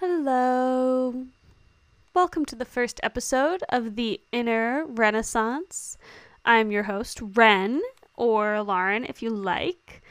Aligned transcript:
Hello. 0.00 1.26
Welcome 2.14 2.44
to 2.44 2.54
the 2.54 2.64
first 2.64 3.00
episode 3.02 3.64
of 3.68 3.96
the 3.96 4.20
Inner 4.30 4.84
Renaissance. 4.86 5.98
I'm 6.44 6.70
your 6.70 6.84
host, 6.84 7.18
Ren, 7.20 7.82
or 8.14 8.62
Lauren 8.62 9.04
if 9.04 9.22
you 9.22 9.30
like. 9.30 10.04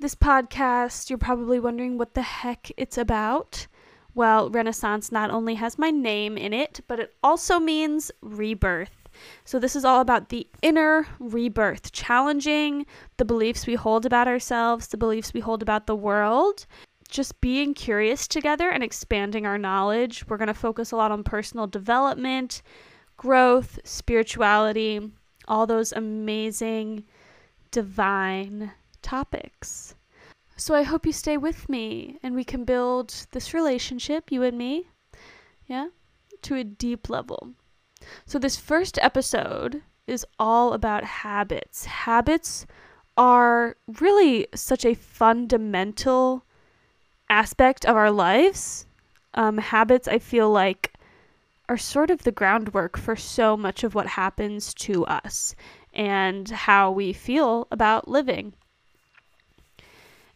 This 0.00 0.14
podcast, 0.14 1.10
you're 1.10 1.18
probably 1.18 1.60
wondering 1.60 1.98
what 1.98 2.14
the 2.14 2.22
heck 2.22 2.72
it's 2.78 2.96
about. 2.96 3.66
Well, 4.14 4.48
Renaissance 4.48 5.12
not 5.12 5.30
only 5.30 5.56
has 5.56 5.78
my 5.78 5.90
name 5.90 6.38
in 6.38 6.54
it, 6.54 6.80
but 6.88 6.98
it 6.98 7.14
also 7.22 7.58
means 7.60 8.10
rebirth. 8.22 9.06
So, 9.44 9.58
this 9.58 9.76
is 9.76 9.84
all 9.84 10.00
about 10.00 10.30
the 10.30 10.46
inner 10.62 11.06
rebirth, 11.18 11.92
challenging 11.92 12.86
the 13.18 13.24
beliefs 13.26 13.66
we 13.66 13.74
hold 13.74 14.06
about 14.06 14.28
ourselves, 14.28 14.88
the 14.88 14.96
beliefs 14.96 15.34
we 15.34 15.40
hold 15.40 15.60
about 15.60 15.86
the 15.86 15.96
world, 15.96 16.64
just 17.06 17.40
being 17.40 17.74
curious 17.74 18.26
together 18.26 18.70
and 18.70 18.82
expanding 18.82 19.46
our 19.46 19.58
knowledge. 19.58 20.26
We're 20.26 20.36
going 20.36 20.48
to 20.48 20.54
focus 20.54 20.92
a 20.92 20.96
lot 20.96 21.10
on 21.10 21.24
personal 21.24 21.66
development, 21.66 22.62
growth, 23.16 23.78
spirituality, 23.84 25.12
all 25.48 25.66
those 25.66 25.92
amazing, 25.92 27.04
divine 27.70 28.72
topics. 29.02 29.94
So 30.56 30.74
I 30.74 30.82
hope 30.82 31.04
you 31.04 31.12
stay 31.12 31.36
with 31.36 31.68
me 31.68 32.18
and 32.22 32.34
we 32.34 32.44
can 32.44 32.64
build 32.64 33.26
this 33.32 33.52
relationship, 33.52 34.32
you 34.32 34.42
and 34.42 34.56
me, 34.56 34.88
yeah, 35.66 35.88
to 36.42 36.54
a 36.54 36.64
deep 36.64 37.10
level. 37.10 37.50
So 38.24 38.38
this 38.38 38.56
first 38.56 38.98
episode 39.02 39.82
is 40.06 40.24
all 40.38 40.72
about 40.72 41.04
habits. 41.04 41.84
Habits 41.84 42.66
are 43.16 43.76
really 44.00 44.46
such 44.54 44.84
a 44.84 44.94
fundamental 44.94 46.45
aspect 47.28 47.84
of 47.84 47.96
our 47.96 48.10
lives. 48.10 48.86
Um, 49.34 49.58
habits, 49.58 50.08
I 50.08 50.18
feel 50.18 50.50
like, 50.50 50.92
are 51.68 51.76
sort 51.76 52.10
of 52.10 52.22
the 52.22 52.32
groundwork 52.32 52.96
for 52.96 53.16
so 53.16 53.56
much 53.56 53.84
of 53.84 53.94
what 53.94 54.06
happens 54.06 54.72
to 54.74 55.04
us 55.06 55.54
and 55.92 56.48
how 56.48 56.90
we 56.90 57.12
feel 57.12 57.66
about 57.70 58.08
living. 58.08 58.52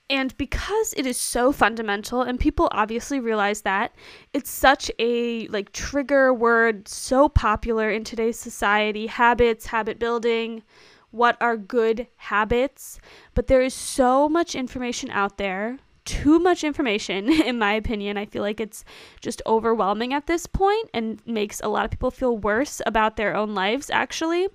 And 0.08 0.36
because 0.36 0.92
it 0.96 1.06
is 1.06 1.16
so 1.16 1.52
fundamental 1.52 2.22
and 2.22 2.40
people 2.40 2.68
obviously 2.72 3.20
realize 3.20 3.62
that, 3.62 3.94
it's 4.32 4.50
such 4.50 4.90
a 4.98 5.46
like 5.48 5.70
trigger 5.70 6.34
word 6.34 6.88
so 6.88 7.28
popular 7.28 7.88
in 7.90 8.02
today's 8.02 8.36
society, 8.38 9.06
habits, 9.06 9.66
habit 9.66 10.00
building, 10.00 10.64
what 11.12 11.36
are 11.40 11.56
good 11.56 12.08
habits, 12.16 12.98
but 13.34 13.46
there 13.46 13.62
is 13.62 13.72
so 13.72 14.28
much 14.28 14.56
information 14.56 15.10
out 15.10 15.38
there 15.38 15.78
too 16.10 16.40
much 16.40 16.64
information, 16.64 17.28
in 17.48 17.56
my 17.58 17.72
opinion. 17.72 18.16
I 18.16 18.26
feel 18.26 18.42
like 18.42 18.60
it's 18.60 18.84
just 19.20 19.40
overwhelming 19.46 20.12
at 20.12 20.26
this 20.26 20.46
point 20.46 20.90
and 20.92 21.24
makes 21.24 21.60
a 21.60 21.68
lot 21.68 21.84
of 21.84 21.92
people 21.92 22.10
feel 22.10 22.36
worse 22.36 22.82
about 22.84 23.16
their 23.16 23.36
own 23.36 23.54
lives, 23.54 23.90
actually. 23.90 24.48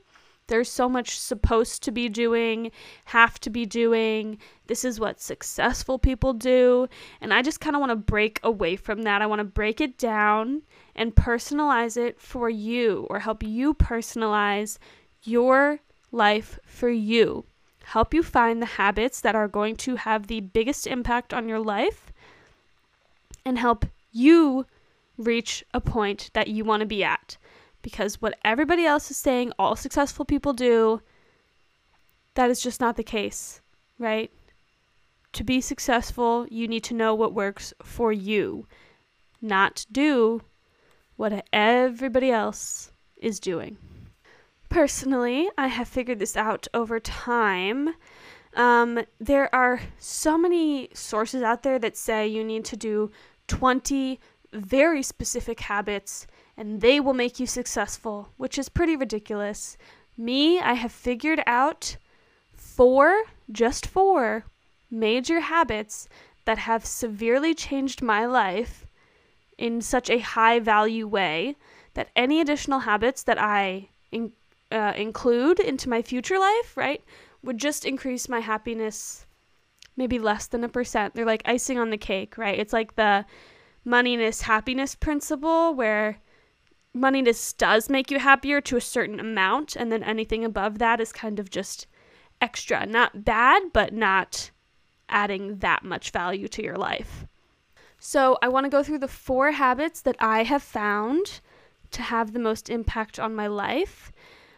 There's 0.47 0.69
so 0.69 0.89
much 0.89 1.17
supposed 1.17 1.81
to 1.83 1.91
be 1.91 2.09
doing, 2.09 2.71
have 3.05 3.39
to 3.39 3.49
be 3.49 3.65
doing. 3.65 4.37
This 4.67 4.83
is 4.83 4.99
what 4.99 5.21
successful 5.21 5.97
people 5.97 6.33
do. 6.33 6.87
And 7.21 7.33
I 7.33 7.41
just 7.41 7.61
kind 7.61 7.75
of 7.75 7.79
want 7.79 7.91
to 7.91 7.95
break 7.95 8.39
away 8.43 8.75
from 8.75 9.03
that. 9.03 9.21
I 9.21 9.25
want 9.25 9.39
to 9.39 9.45
break 9.45 9.79
it 9.79 9.97
down 9.97 10.61
and 10.93 11.15
personalize 11.15 11.97
it 11.97 12.19
for 12.19 12.49
you 12.49 13.07
or 13.09 13.19
help 13.19 13.41
you 13.41 13.73
personalize 13.73 14.77
your 15.23 15.79
life 16.11 16.59
for 16.65 16.89
you 16.89 17.45
help 17.85 18.13
you 18.13 18.23
find 18.23 18.61
the 18.61 18.65
habits 18.65 19.21
that 19.21 19.35
are 19.35 19.47
going 19.47 19.75
to 19.75 19.95
have 19.95 20.27
the 20.27 20.41
biggest 20.41 20.87
impact 20.87 21.33
on 21.33 21.47
your 21.47 21.59
life, 21.59 22.11
and 23.45 23.57
help 23.59 23.85
you 24.11 24.65
reach 25.17 25.63
a 25.73 25.79
point 25.79 26.31
that 26.33 26.47
you 26.47 26.63
want 26.63 26.81
to 26.81 26.85
be 26.85 27.03
at. 27.03 27.37
Because 27.81 28.21
what 28.21 28.37
everybody 28.43 28.85
else 28.85 29.11
is 29.11 29.17
saying 29.17 29.53
all 29.59 29.75
successful 29.75 30.25
people 30.25 30.53
do, 30.53 31.01
that 32.33 32.49
is 32.49 32.61
just 32.61 32.81
not 32.81 32.97
the 32.97 33.03
case, 33.03 33.61
right? 33.99 34.31
To 35.33 35.43
be 35.43 35.61
successful, 35.61 36.47
you 36.49 36.67
need 36.67 36.83
to 36.85 36.95
know 36.95 37.13
what 37.13 37.33
works 37.33 37.73
for 37.83 38.11
you, 38.11 38.65
not 39.41 39.85
do 39.91 40.41
what 41.17 41.45
everybody 41.53 42.31
else 42.31 42.91
is 43.17 43.39
doing. 43.39 43.77
Personally, 44.75 45.49
I 45.57 45.67
have 45.67 45.87
figured 45.87 46.19
this 46.19 46.35
out 46.35 46.67
over 46.73 46.99
time. 46.99 47.95
Um, 48.57 49.05
there 49.21 49.47
are 49.55 49.79
so 49.99 50.37
many 50.37 50.89
sources 50.93 51.41
out 51.41 51.63
there 51.63 51.79
that 51.79 51.95
say 51.95 52.27
you 52.27 52.43
need 52.43 52.65
to 52.65 52.75
do 52.75 53.09
20 53.47 54.19
very 54.51 55.01
specific 55.01 55.61
habits 55.61 56.27
and 56.57 56.81
they 56.81 56.99
will 56.99 57.13
make 57.13 57.39
you 57.39 57.47
successful, 57.47 58.33
which 58.35 58.57
is 58.57 58.67
pretty 58.67 58.97
ridiculous. 58.97 59.77
Me, 60.17 60.59
I 60.59 60.73
have 60.73 60.91
figured 60.91 61.41
out 61.47 61.95
four, 62.53 63.23
just 63.49 63.87
four, 63.87 64.43
major 64.91 65.39
habits 65.39 66.09
that 66.43 66.57
have 66.57 66.83
severely 66.83 67.53
changed 67.53 68.01
my 68.01 68.25
life 68.25 68.85
in 69.57 69.79
such 69.79 70.09
a 70.09 70.19
high 70.19 70.59
value 70.59 71.07
way 71.07 71.55
that 71.93 72.09
any 72.13 72.41
additional 72.41 72.79
habits 72.79 73.23
that 73.23 73.41
I 73.41 73.87
in- 74.11 74.33
uh, 74.75 74.93
include 74.95 75.59
into 75.59 75.89
my 75.89 76.01
future 76.01 76.37
life, 76.37 76.75
right, 76.75 77.01
would 77.41 77.57
just 77.57 77.85
increase 77.85 78.27
my 78.27 78.39
happiness 78.39 79.25
maybe 79.97 80.19
less 80.19 80.47
than 80.47 80.63
a 80.63 80.69
percent. 80.69 81.15
They're 81.15 81.25
like 81.25 81.43
icing 81.45 81.79
on 81.79 81.89
the 81.89 81.97
cake, 81.97 82.37
right? 82.37 82.59
It's 82.59 82.73
like 82.73 82.95
the 82.95 83.25
moneyness 83.87 84.41
happiness 84.41 84.93
principle 84.95 85.73
where 85.73 86.17
moneyness 86.95 87.55
does 87.55 87.89
make 87.89 88.11
you 88.11 88.19
happier 88.19 88.59
to 88.61 88.77
a 88.77 88.81
certain 88.81 89.19
amount, 89.19 89.75
and 89.75 89.91
then 89.91 90.03
anything 90.03 90.43
above 90.43 90.79
that 90.79 90.99
is 90.99 91.11
kind 91.11 91.39
of 91.39 91.49
just 91.49 91.87
extra. 92.41 92.85
Not 92.85 93.23
bad, 93.23 93.63
but 93.73 93.93
not 93.93 94.51
adding 95.07 95.59
that 95.59 95.83
much 95.83 96.11
value 96.11 96.47
to 96.49 96.63
your 96.63 96.77
life. 96.77 97.25
So, 97.99 98.37
I 98.41 98.49
want 98.49 98.65
to 98.65 98.69
go 98.69 98.83
through 98.83 98.99
the 98.99 99.07
four 99.07 99.51
habits 99.51 100.01
that 100.01 100.17
I 100.19 100.43
have 100.43 100.61
found 100.61 101.39
to 101.91 102.01
have 102.01 102.33
the 102.33 102.39
most 102.39 102.69
impact 102.69 103.19
on 103.19 103.33
my 103.33 103.47
life. 103.47 104.11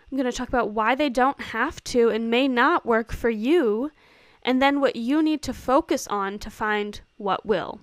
I'm 0.10 0.18
going 0.18 0.30
to 0.30 0.36
talk 0.36 0.48
about 0.48 0.72
why 0.72 0.96
they 0.96 1.10
don't 1.10 1.40
have 1.40 1.84
to 1.86 2.10
and 2.10 2.30
may 2.30 2.48
not 2.48 2.86
work 2.86 3.12
for 3.12 3.30
you, 3.30 3.92
and 4.42 4.62
then 4.62 4.80
what 4.80 4.96
you 4.96 5.22
need 5.22 5.42
to 5.44 5.54
focus 5.54 6.08
on 6.08 6.40
to 6.40 6.50
find 6.50 7.02
what 7.18 7.46
will. 7.46 7.82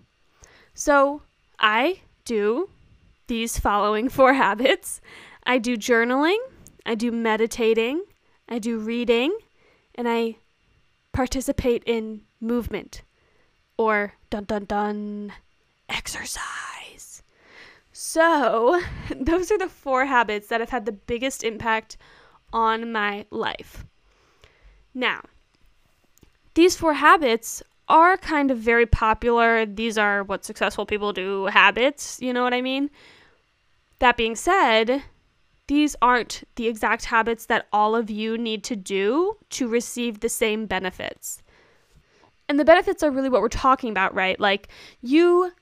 So, 0.73 1.23
I 1.59 2.01
do 2.25 2.71
these 3.27 3.59
following 3.59 4.09
four 4.09 4.35
habits 4.45 5.01
I 5.47 5.59
do 5.59 5.77
journaling, 5.77 6.39
I 6.87 6.95
do 6.95 7.13
meditating, 7.13 8.03
I 8.49 8.59
do 8.59 8.79
reading, 8.79 9.37
and 9.95 10.09
I 10.09 10.37
participate 11.13 11.83
in 11.85 12.23
movement 12.41 13.03
or 13.77 14.15
dun 14.31 14.45
dun 14.45 14.65
dun 14.65 15.33
exercise. 15.89 16.74
So, 18.07 18.83
those 19.17 19.51
are 19.51 19.57
the 19.57 19.67
four 19.67 20.05
habits 20.05 20.49
that 20.49 20.61
have 20.61 20.69
had 20.69 20.85
the 20.85 20.93
biggest 20.93 21.43
impact 21.43 21.97
on 22.53 22.93
my 22.93 23.25
life. 23.31 23.87
Now, 24.93 25.23
these 26.53 26.77
four 26.77 26.93
habits 26.93 27.63
are 27.89 28.19
kind 28.19 28.51
of 28.51 28.59
very 28.59 28.85
popular. 28.85 29.65
These 29.65 29.97
are 29.97 30.23
what 30.23 30.45
successful 30.45 30.85
people 30.85 31.15
do 31.15 31.47
habits, 31.47 32.21
you 32.21 32.35
know 32.35 32.45
what 32.45 32.53
I 32.53 32.61
mean? 32.61 32.91
That 34.01 34.19
being 34.19 34.37
said, 34.37 35.03
these 35.67 35.97
aren't 36.03 36.45
the 36.57 36.69
exact 36.69 37.07
habits 37.07 37.47
that 37.47 37.69
all 37.73 37.97
of 37.97 38.11
you 38.11 38.37
need 38.37 38.65
to 38.65 38.77
do 38.77 39.39
to 39.49 39.67
receive 39.67 40.21
the 40.21 40.29
same 40.29 40.67
benefits. 40.67 41.43
And 42.51 42.61
the 42.61 42.67
benefits 42.67 43.03
are 43.03 43.11
really 43.11 43.31
what 43.31 43.41
we're 43.41 43.49
talking 43.49 43.89
about, 43.89 44.15
right? 44.15 44.39
Like, 44.39 44.69
you 45.01 45.53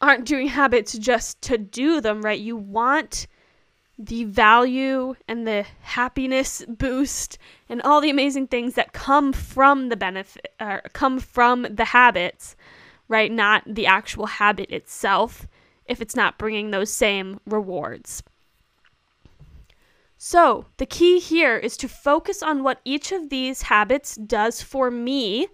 aren't 0.00 0.26
doing 0.26 0.48
habits 0.48 0.96
just 0.98 1.40
to 1.42 1.58
do 1.58 2.00
them, 2.00 2.22
right? 2.22 2.38
You 2.38 2.56
want 2.56 3.26
the 3.98 4.24
value 4.24 5.14
and 5.28 5.46
the 5.46 5.64
happiness 5.80 6.64
boost 6.66 7.38
and 7.68 7.80
all 7.82 8.00
the 8.00 8.10
amazing 8.10 8.48
things 8.48 8.74
that 8.74 8.92
come 8.92 9.32
from 9.32 9.88
the 9.88 9.96
benefit 9.96 10.52
or 10.60 10.82
come 10.92 11.20
from 11.20 11.62
the 11.70 11.86
habits, 11.86 12.56
right? 13.08 13.30
Not 13.30 13.62
the 13.66 13.86
actual 13.86 14.26
habit 14.26 14.70
itself 14.70 15.46
if 15.86 16.00
it's 16.00 16.16
not 16.16 16.38
bringing 16.38 16.70
those 16.70 16.92
same 16.92 17.40
rewards. 17.46 18.22
So, 20.16 20.64
the 20.78 20.86
key 20.86 21.20
here 21.20 21.56
is 21.56 21.76
to 21.76 21.88
focus 21.88 22.42
on 22.42 22.62
what 22.62 22.80
each 22.84 23.12
of 23.12 23.28
these 23.28 23.62
habits 23.62 24.16
does 24.16 24.62
for 24.62 24.90
me 24.90 25.48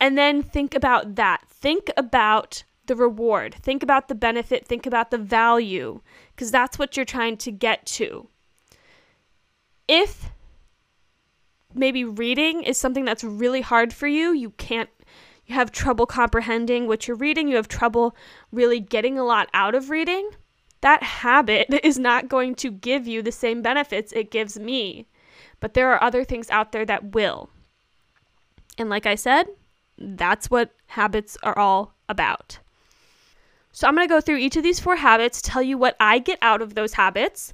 and 0.00 0.16
then 0.16 0.42
think 0.42 0.74
about 0.74 1.16
that. 1.16 1.42
Think 1.48 1.90
about 1.96 2.64
the 2.86 2.96
reward, 2.96 3.54
think 3.54 3.82
about 3.82 4.08
the 4.08 4.14
benefit, 4.14 4.66
think 4.66 4.86
about 4.86 5.10
the 5.10 5.18
value, 5.18 6.00
because 6.34 6.50
that's 6.50 6.78
what 6.78 6.96
you're 6.96 7.04
trying 7.04 7.36
to 7.38 7.50
get 7.50 7.86
to. 7.86 8.28
If 9.88 10.30
maybe 11.74 12.04
reading 12.04 12.62
is 12.62 12.78
something 12.78 13.04
that's 13.04 13.24
really 13.24 13.60
hard 13.60 13.92
for 13.92 14.06
you, 14.06 14.32
you 14.32 14.50
can't 14.50 14.90
you 15.46 15.54
have 15.54 15.70
trouble 15.70 16.06
comprehending 16.06 16.86
what 16.86 17.06
you're 17.06 17.16
reading, 17.16 17.48
you 17.48 17.56
have 17.56 17.68
trouble 17.68 18.16
really 18.50 18.80
getting 18.80 19.16
a 19.18 19.24
lot 19.24 19.48
out 19.54 19.74
of 19.74 19.90
reading, 19.90 20.30
that 20.80 21.02
habit 21.02 21.68
is 21.84 21.98
not 21.98 22.28
going 22.28 22.54
to 22.56 22.70
give 22.70 23.06
you 23.06 23.22
the 23.22 23.32
same 23.32 23.62
benefits 23.62 24.12
it 24.12 24.30
gives 24.30 24.58
me. 24.58 25.06
But 25.60 25.74
there 25.74 25.92
are 25.92 26.02
other 26.02 26.24
things 26.24 26.50
out 26.50 26.72
there 26.72 26.84
that 26.84 27.14
will. 27.14 27.48
And 28.76 28.90
like 28.90 29.06
I 29.06 29.14
said, 29.14 29.46
that's 29.96 30.50
what 30.50 30.74
habits 30.88 31.38
are 31.42 31.58
all 31.58 31.94
about. 32.08 32.58
So 33.76 33.86
I'm 33.86 33.94
going 33.94 34.08
to 34.08 34.14
go 34.14 34.22
through 34.22 34.38
each 34.38 34.56
of 34.56 34.62
these 34.62 34.80
four 34.80 34.96
habits, 34.96 35.42
tell 35.42 35.62
you 35.62 35.76
what 35.76 35.96
I 36.00 36.18
get 36.18 36.38
out 36.40 36.62
of 36.62 36.74
those 36.74 36.94
habits, 36.94 37.52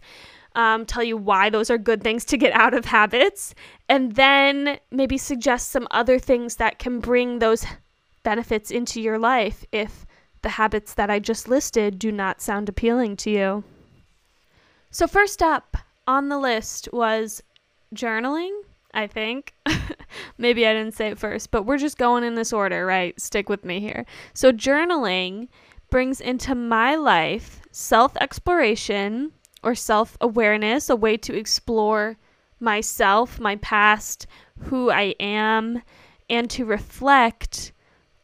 um, 0.55 0.87
tell 0.87 1.03
you 1.03 1.17
why 1.17 1.51
those 1.51 1.69
are 1.69 1.79
good 1.79 2.01
things 2.01 2.25
to 2.27 2.37
get 2.37 2.53
out 2.53 2.75
of 2.75 2.85
habits, 2.85 3.57
and 3.89 4.15
then 4.15 4.79
maybe 4.93 5.19
suggest 5.19 5.73
some 5.73 5.89
other 5.91 6.21
things 6.21 6.57
that 6.57 6.79
can 6.79 7.01
bring 7.01 7.41
those 7.41 7.67
benefits 8.23 8.71
into 8.71 9.01
your 9.01 9.19
life 9.19 9.65
if 9.73 10.07
the 10.43 10.51
habits 10.51 10.95
that 10.95 11.11
I 11.11 11.19
just 11.19 11.49
listed 11.49 11.99
do 11.99 12.13
not 12.13 12.41
sound 12.41 12.69
appealing 12.69 13.17
to 13.17 13.31
you. 13.31 13.65
So, 14.93 15.09
first 15.09 15.43
up 15.43 15.77
on 16.07 16.29
the 16.29 16.39
list 16.39 16.89
was 16.93 17.43
journaling, 17.97 18.53
I 18.95 19.09
think. 19.09 19.55
Maybe 20.39 20.69
I 20.69 20.73
didn't 20.73 20.95
say 20.95 21.09
it 21.09 21.19
first, 21.19 21.51
but 21.51 21.65
we're 21.65 21.79
just 21.79 21.99
going 21.99 22.23
in 22.23 22.37
this 22.37 22.53
order, 22.53 22.87
right? 22.87 23.21
Stick 23.21 23.49
with 23.49 23.65
me 23.65 23.81
here. 23.81 24.07
So, 24.35 24.53
journaling 24.53 25.49
brings 25.93 26.23
into 26.23 26.55
my 26.55 26.97
life 26.97 27.61
self 27.71 28.17
exploration 28.17 29.31
or 29.63 29.75
self 29.75 30.17
awareness, 30.23 30.89
a 30.89 30.97
way 30.97 31.19
to 31.19 31.37
explore 31.37 32.17
myself, 32.59 33.39
my 33.39 33.57
past, 33.57 34.27
who 34.59 34.91
I 34.91 35.15
am, 35.21 35.83
and 36.31 36.49
to 36.51 36.65
reflect 36.65 37.73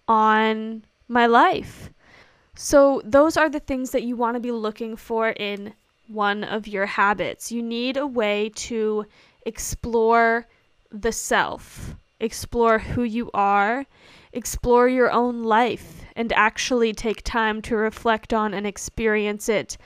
on 0.09 0.83
my 1.09 1.27
life. 1.27 1.91
So, 2.57 3.03
those 3.05 3.37
are 3.37 3.51
the 3.51 3.61
things 3.61 3.91
that 3.91 4.03
you 4.03 4.17
want 4.17 4.37
to 4.37 4.41
be 4.41 4.51
looking 4.51 4.97
for 4.97 5.29
in 5.29 5.75
one 6.09 6.45
of 6.45 6.67
your 6.67 6.87
habits. 6.87 7.53
You 7.53 7.63
need 7.63 7.99
a 7.99 8.07
way 8.07 8.51
to 8.69 9.05
explore 9.45 10.49
the 10.91 11.13
self, 11.13 11.95
explore 12.19 12.79
who 12.79 13.03
you 13.03 13.31
are, 13.35 13.85
explore 14.33 14.89
your 14.89 15.11
own 15.11 15.43
life, 15.43 15.98
and 16.19 16.33
actually 16.33 16.93
take 16.93 17.23
time 17.23 17.63
to 17.63 17.77
reflect 17.77 18.35
on 18.35 18.53
and 18.53 18.67
experience 18.67 19.49
it 19.49 19.79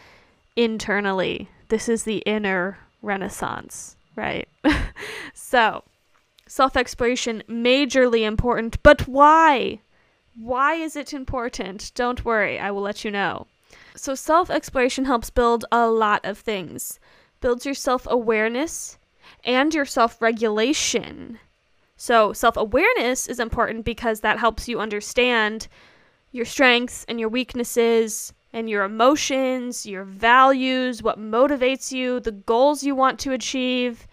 internally. 0.56 1.50
This 1.69 1.90
is 1.90 2.05
the 2.05 2.23
inner 2.25 2.79
renaissance, 3.02 3.96
right? 4.17 4.49
so, 5.34 5.84
self 6.46 6.75
exploration, 6.75 7.43
majorly 7.46 8.23
important, 8.26 8.82
but 8.82 9.06
why? 9.06 9.81
Why 10.34 10.75
is 10.75 10.96
it 10.96 11.12
important? 11.12 11.93
Don't 11.94 12.25
worry, 12.25 12.58
I 12.58 12.70
will 12.70 12.81
let 12.81 13.05
you 13.05 13.11
know. 13.11 13.46
So, 13.94 14.14
self 14.14 14.49
exploration 14.50 15.05
helps 15.05 15.28
build 15.28 15.67
a 15.70 15.87
lot 15.90 16.25
of 16.25 16.38
things. 16.38 16.99
Builds 17.43 17.67
your 17.67 17.75
self 17.75 18.06
awareness 18.11 18.96
and 19.44 19.75
your 19.75 19.85
self 19.85 20.23
regulation. 20.23 21.40
So, 21.99 22.32
self 22.32 22.56
awareness 22.56 23.28
is 23.28 23.38
important 23.38 23.85
because 23.85 24.20
that 24.20 24.38
helps 24.38 24.67
you 24.67 24.81
understand 24.81 25.69
your 26.32 26.46
strengths 26.46 27.05
and 27.08 27.20
your 27.20 27.29
weaknesses 27.29 28.32
and 28.52 28.69
your 28.69 28.84
emotions, 28.84 29.87
your 29.87 30.05
values, 30.05 31.02
what 31.02 31.19
motivates 31.19 31.93
you, 31.93 32.20
the 32.20 32.32
goals 32.32 32.82
you 32.82 32.94
want 32.94 33.19
to 33.20 33.32
achieve, 33.32 34.06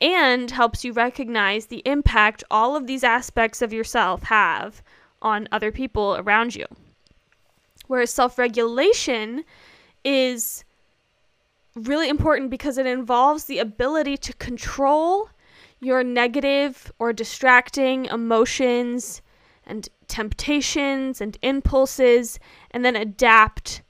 and 0.00 0.50
helps 0.50 0.84
you 0.84 0.92
recognize 0.92 1.66
the 1.66 1.82
impact 1.84 2.44
all 2.50 2.76
of 2.76 2.86
these 2.86 3.04
aspects 3.04 3.62
of 3.62 3.72
yourself 3.72 4.22
have 4.24 4.82
on 5.20 5.48
other 5.52 5.72
people 5.72 6.16
around 6.18 6.54
you. 6.54 6.66
Whereas 7.86 8.10
self 8.10 8.38
regulation 8.38 9.44
is 10.04 10.64
really 11.74 12.08
important 12.08 12.50
because 12.50 12.78
it 12.78 12.86
involves 12.86 13.44
the 13.44 13.58
ability 13.58 14.16
to 14.18 14.32
control 14.34 15.30
your 15.80 16.02
negative 16.02 16.90
or 16.98 17.12
distracting 17.12 18.06
emotions 18.06 19.22
and 19.66 19.88
temptations 20.08 21.20
and 21.20 21.38
impulses 21.42 22.38
and 22.70 22.84
then 22.84 22.96
adapt 22.96 23.82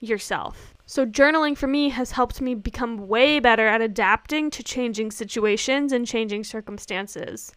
yourself. 0.00 0.74
So, 0.86 1.04
journaling 1.04 1.56
for 1.56 1.66
me 1.66 1.88
has 1.88 2.12
helped 2.12 2.40
me 2.40 2.54
become 2.54 3.08
way 3.08 3.40
better 3.40 3.66
at 3.66 3.80
adapting 3.80 4.50
to 4.50 4.62
changing 4.62 5.10
situations 5.10 5.92
and 5.92 6.06
changing 6.06 6.44
circumstances. 6.44 7.52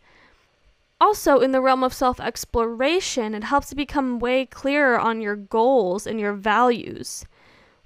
Also, 1.01 1.39
in 1.39 1.51
the 1.51 1.61
realm 1.61 1.83
of 1.83 1.93
self 1.93 2.19
exploration, 2.19 3.35
it 3.35 3.43
helps 3.43 3.69
to 3.69 3.75
become 3.75 4.19
way 4.19 4.45
clearer 4.45 4.99
on 4.99 5.21
your 5.21 5.35
goals 5.35 6.07
and 6.07 6.19
your 6.19 6.33
values, 6.33 7.23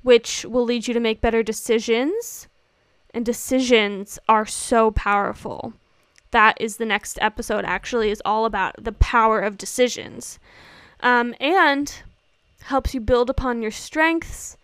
which 0.02 0.46
will 0.46 0.64
lead 0.64 0.88
you 0.88 0.94
to 0.94 1.00
make 1.00 1.22
better 1.22 1.44
decisions. 1.44 2.48
And 3.14 3.24
decisions 3.24 4.18
are 4.28 4.46
so 4.46 4.90
powerful. 4.90 5.74
That 6.34 6.60
is 6.60 6.78
the 6.78 6.86
next 6.86 7.18
episode, 7.22 7.66
actually, 7.66 8.12
is 8.12 8.22
all 8.26 8.46
about 8.46 8.76
the 8.84 8.92
power 8.92 9.40
of 9.40 9.58
decisions. 9.58 10.38
Um, 11.00 11.34
and 11.40 11.94
helps 12.64 12.94
you 12.94 13.00
build 13.02 13.30
upon 13.30 13.62
your 13.62 13.72
strengths 13.72 14.58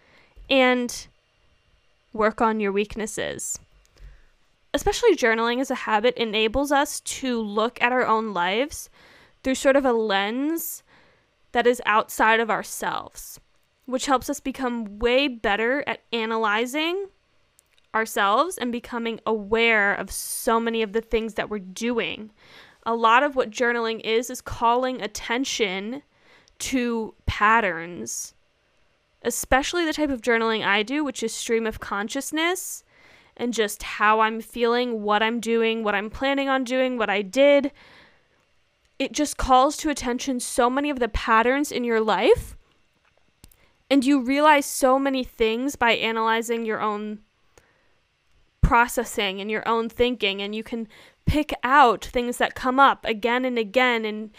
and 0.50 1.07
work 2.13 2.42
on 2.42 2.60
your 2.60 2.71
weaknesses 2.71 3.60
especially 4.74 5.16
journaling 5.16 5.60
as 5.60 5.71
a 5.71 5.75
habit 5.75 6.16
enables 6.16 6.71
us 6.71 7.00
to 7.01 7.42
look 7.42 7.81
at 7.81 7.92
our 7.92 8.06
own 8.06 8.33
lives 8.33 8.89
through 9.44 9.56
sort 9.56 9.75
of 9.75 9.86
a 9.86 9.94
lens 9.94 10.83
that 11.51 11.66
is 11.66 11.81
outside 11.86 12.39
of 12.39 12.51
ourselves, 12.51 13.39
which 13.86 14.06
helps 14.06 14.30
us 14.30 14.39
become 14.39 15.00
way 15.00 15.27
better 15.27 15.83
at 15.88 16.01
analyzing 16.13 17.07
ourselves 17.94 18.57
and 18.57 18.71
becoming 18.71 19.19
aware 19.25 19.94
of 19.94 20.12
so 20.12 20.59
many 20.59 20.81
of 20.81 20.94
the 20.94 21.01
things 21.01 21.33
that 21.36 21.50
we're 21.50 21.59
doing. 21.59 22.31
A 22.86 22.95
lot 22.95 23.24
of 23.24 23.36
what 23.36 23.50
journaling 23.50 24.01
is 24.01 24.30
is 24.30 24.41
calling 24.41 25.01
attention 25.01 26.03
to 26.59 27.13
patterns, 27.25 28.33
especially 29.24 29.86
the 29.86 29.94
type 29.94 30.09
of 30.09 30.21
journaling 30.21 30.65
I 30.65 30.83
do, 30.83 31.03
which 31.03 31.24
is 31.24 31.33
stream 31.33 31.65
of 31.65 31.80
consciousness 31.80 32.83
and 33.38 33.53
just 33.53 33.83
how 33.83 34.19
I'm 34.19 34.42
feeling, 34.42 35.01
what 35.01 35.24
I'm 35.24 35.39
doing, 35.39 35.83
what 35.83 35.95
I'm 35.95 36.09
planning 36.09 36.50
on 36.50 36.65
doing, 36.65 36.97
what 36.97 37.09
I 37.09 37.21
did. 37.21 37.71
It 39.00 39.13
just 39.13 39.38
calls 39.38 39.77
to 39.77 39.89
attention 39.89 40.42
so 40.42 40.69
many 40.69 40.89
of 40.89 41.00
the 41.00 41.07
patterns 41.07 41.71
in 41.71 41.85
your 41.85 42.01
life. 42.01 42.57
And 43.89 44.06
you 44.06 44.21
realize 44.21 44.65
so 44.65 45.00
many 45.00 45.23
things 45.23 45.75
by 45.75 45.94
analyzing 45.94 46.66
your 46.66 46.81
own 46.81 47.19
processing 48.61 49.39
and 49.42 49.49
your 49.49 49.68
own 49.68 49.89
thinking. 49.89 50.42
And 50.42 50.56
you 50.56 50.63
can 50.63 50.87
pick 51.25 51.54
out 51.63 52.06
things 52.06 52.37
that 52.37 52.56
come 52.56 52.80
up 52.80 53.06
again 53.06 53.45
and 53.45 53.57
again. 53.57 54.06
And 54.06 54.31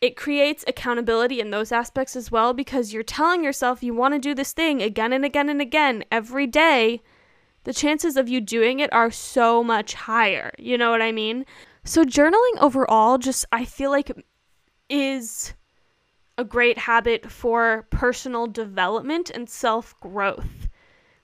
it 0.00 0.16
creates 0.16 0.64
accountability 0.66 1.40
in 1.40 1.50
those 1.50 1.72
aspects 1.72 2.16
as 2.16 2.30
well 2.30 2.52
because 2.52 2.92
you're 2.92 3.02
telling 3.02 3.44
yourself 3.44 3.82
you 3.82 3.94
want 3.94 4.14
to 4.14 4.18
do 4.18 4.34
this 4.34 4.52
thing 4.52 4.82
again 4.82 5.12
and 5.12 5.24
again 5.24 5.48
and 5.48 5.60
again 5.60 6.04
every 6.10 6.46
day 6.46 7.00
the 7.64 7.72
chances 7.72 8.16
of 8.16 8.28
you 8.28 8.40
doing 8.40 8.80
it 8.80 8.92
are 8.92 9.10
so 9.10 9.62
much 9.62 9.94
higher. 9.94 10.52
You 10.58 10.76
know 10.76 10.90
what 10.90 11.02
I 11.02 11.12
mean? 11.12 11.46
So, 11.84 12.04
journaling 12.04 12.60
overall, 12.60 13.18
just 13.18 13.44
I 13.52 13.64
feel 13.64 13.90
like 13.90 14.10
is 14.88 15.54
a 16.36 16.44
great 16.44 16.78
habit 16.78 17.30
for 17.30 17.86
personal 17.90 18.46
development 18.46 19.30
and 19.30 19.48
self 19.48 19.98
growth. 20.00 20.61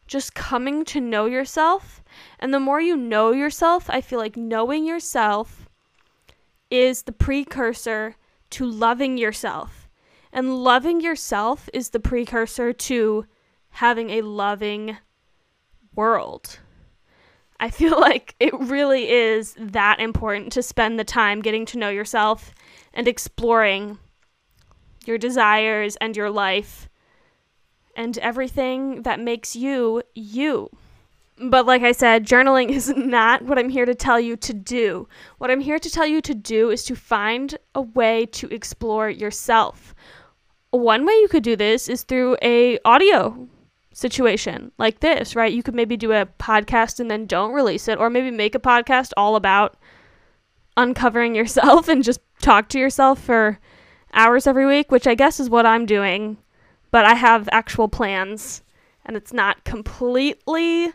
Just 0.08 0.34
coming 0.34 0.84
to 0.86 1.00
know 1.00 1.26
yourself. 1.26 2.02
And 2.40 2.52
the 2.52 2.58
more 2.58 2.80
you 2.80 2.96
know 2.96 3.30
yourself, 3.30 3.88
I 3.88 4.00
feel 4.00 4.18
like 4.18 4.36
knowing 4.36 4.84
yourself 4.84 5.68
is 6.70 7.02
the 7.02 7.12
precursor 7.12 8.16
to 8.50 8.64
loving 8.64 9.18
yourself. 9.18 9.88
And 10.32 10.56
loving 10.56 11.00
yourself 11.00 11.68
is 11.72 11.90
the 11.90 12.00
precursor 12.00 12.72
to 12.72 13.26
having 13.70 14.10
a 14.10 14.22
loving 14.22 14.96
world. 15.94 16.58
I 17.60 17.70
feel 17.78 18.00
like 18.00 18.34
it 18.40 18.58
really 18.58 19.10
is 19.10 19.54
that 19.58 20.00
important 20.00 20.52
to 20.52 20.62
spend 20.62 20.98
the 20.98 21.04
time 21.04 21.42
getting 21.42 21.66
to 21.66 21.78
know 21.78 21.90
yourself 21.90 22.54
and 22.94 23.06
exploring 23.06 23.98
your 25.04 25.18
desires 25.18 25.96
and 25.96 26.16
your 26.16 26.30
life 26.30 26.87
and 27.98 28.16
everything 28.18 29.02
that 29.02 29.18
makes 29.18 29.56
you 29.56 30.02
you. 30.14 30.70
But 31.40 31.66
like 31.66 31.82
I 31.82 31.92
said, 31.92 32.24
journaling 32.24 32.70
is 32.70 32.88
not 32.96 33.42
what 33.42 33.58
I'm 33.58 33.68
here 33.68 33.84
to 33.84 33.94
tell 33.94 34.20
you 34.20 34.36
to 34.36 34.54
do. 34.54 35.08
What 35.38 35.50
I'm 35.50 35.60
here 35.60 35.80
to 35.80 35.90
tell 35.90 36.06
you 36.06 36.20
to 36.22 36.34
do 36.34 36.70
is 36.70 36.84
to 36.84 36.94
find 36.94 37.58
a 37.74 37.82
way 37.82 38.24
to 38.26 38.48
explore 38.54 39.10
yourself. 39.10 39.94
One 40.70 41.04
way 41.04 41.12
you 41.14 41.28
could 41.28 41.42
do 41.42 41.56
this 41.56 41.88
is 41.88 42.04
through 42.04 42.36
a 42.40 42.78
audio 42.84 43.48
situation 43.92 44.70
like 44.78 45.00
this, 45.00 45.34
right? 45.34 45.52
You 45.52 45.64
could 45.64 45.74
maybe 45.74 45.96
do 45.96 46.12
a 46.12 46.26
podcast 46.38 47.00
and 47.00 47.10
then 47.10 47.26
don't 47.26 47.52
release 47.52 47.88
it, 47.88 47.98
or 47.98 48.10
maybe 48.10 48.30
make 48.30 48.54
a 48.54 48.60
podcast 48.60 49.12
all 49.16 49.34
about 49.34 49.76
uncovering 50.76 51.34
yourself 51.34 51.88
and 51.88 52.04
just 52.04 52.20
talk 52.40 52.68
to 52.68 52.78
yourself 52.78 53.20
for 53.20 53.58
hours 54.12 54.46
every 54.46 54.66
week, 54.66 54.92
which 54.92 55.08
I 55.08 55.16
guess 55.16 55.40
is 55.40 55.50
what 55.50 55.66
I'm 55.66 55.84
doing, 55.84 56.36
but 56.90 57.04
I 57.04 57.14
have 57.14 57.48
actual 57.52 57.88
plans 57.88 58.62
and 59.04 59.16
it's 59.16 59.32
not 59.32 59.64
completely 59.64 60.92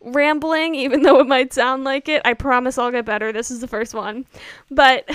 rambling, 0.00 0.74
even 0.74 1.02
though 1.02 1.20
it 1.20 1.26
might 1.26 1.52
sound 1.52 1.84
like 1.84 2.08
it. 2.08 2.22
I 2.24 2.34
promise 2.34 2.76
I'll 2.76 2.90
get 2.90 3.04
better. 3.04 3.32
This 3.32 3.50
is 3.50 3.60
the 3.60 3.68
first 3.68 3.94
one. 3.94 4.26
But 4.70 5.08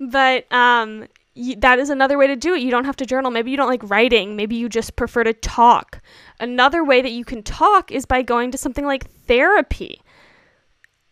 but 0.00 0.50
um 0.52 1.06
that 1.58 1.78
is 1.78 1.90
another 1.90 2.16
way 2.16 2.26
to 2.26 2.36
do 2.36 2.54
it. 2.54 2.62
You 2.62 2.70
don't 2.70 2.86
have 2.86 2.96
to 2.96 3.06
journal. 3.06 3.30
Maybe 3.30 3.50
you 3.50 3.56
don't 3.56 3.68
like 3.68 3.88
writing. 3.88 4.36
Maybe 4.36 4.56
you 4.56 4.68
just 4.68 4.96
prefer 4.96 5.22
to 5.24 5.34
talk. 5.34 6.00
Another 6.40 6.82
way 6.82 7.02
that 7.02 7.12
you 7.12 7.24
can 7.24 7.42
talk 7.42 7.92
is 7.92 8.06
by 8.06 8.22
going 8.22 8.50
to 8.52 8.58
something 8.58 8.86
like 8.86 9.10
therapy. 9.26 10.00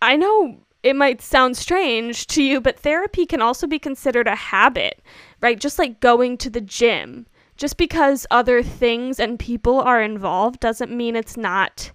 I 0.00 0.16
know 0.16 0.63
it 0.84 0.94
might 0.94 1.22
sound 1.22 1.56
strange 1.56 2.26
to 2.26 2.42
you, 2.42 2.60
but 2.60 2.78
therapy 2.78 3.24
can 3.24 3.40
also 3.40 3.66
be 3.66 3.78
considered 3.78 4.28
a 4.28 4.34
habit, 4.34 5.00
right? 5.40 5.58
Just 5.58 5.78
like 5.78 5.98
going 5.98 6.36
to 6.36 6.50
the 6.50 6.60
gym. 6.60 7.26
Just 7.56 7.78
because 7.78 8.26
other 8.30 8.62
things 8.62 9.18
and 9.18 9.38
people 9.38 9.80
are 9.80 10.02
involved 10.02 10.60
doesn't 10.60 10.94
mean 10.94 11.16
it's 11.16 11.38
not 11.38 11.90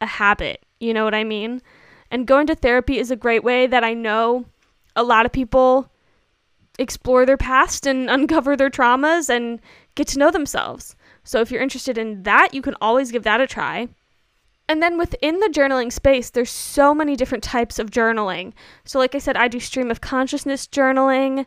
a 0.00 0.06
habit. 0.06 0.64
You 0.78 0.94
know 0.94 1.04
what 1.04 1.14
I 1.14 1.24
mean? 1.24 1.60
And 2.12 2.26
going 2.26 2.46
to 2.46 2.54
therapy 2.54 2.98
is 2.98 3.10
a 3.10 3.16
great 3.16 3.42
way 3.42 3.66
that 3.66 3.82
I 3.82 3.94
know 3.94 4.44
a 4.94 5.02
lot 5.02 5.26
of 5.26 5.32
people 5.32 5.90
explore 6.78 7.26
their 7.26 7.36
past 7.36 7.84
and 7.84 8.08
uncover 8.18 8.56
their 8.56 8.70
traumas 8.70 9.28
and 9.28 9.60
get 9.96 10.06
to 10.08 10.20
know 10.20 10.30
themselves. 10.30 10.94
So 11.24 11.40
if 11.40 11.50
you're 11.50 11.62
interested 11.62 11.98
in 11.98 12.22
that, 12.22 12.54
you 12.54 12.62
can 12.62 12.76
always 12.80 13.10
give 13.10 13.24
that 13.24 13.40
a 13.40 13.48
try. 13.48 13.88
And 14.70 14.80
then 14.80 14.98
within 14.98 15.40
the 15.40 15.48
journaling 15.48 15.92
space, 15.92 16.30
there's 16.30 16.48
so 16.48 16.94
many 16.94 17.16
different 17.16 17.42
types 17.42 17.80
of 17.80 17.90
journaling. 17.90 18.52
So, 18.84 19.00
like 19.00 19.16
I 19.16 19.18
said, 19.18 19.36
I 19.36 19.48
do 19.48 19.58
stream 19.58 19.90
of 19.90 20.00
consciousness 20.00 20.68
journaling. 20.68 21.44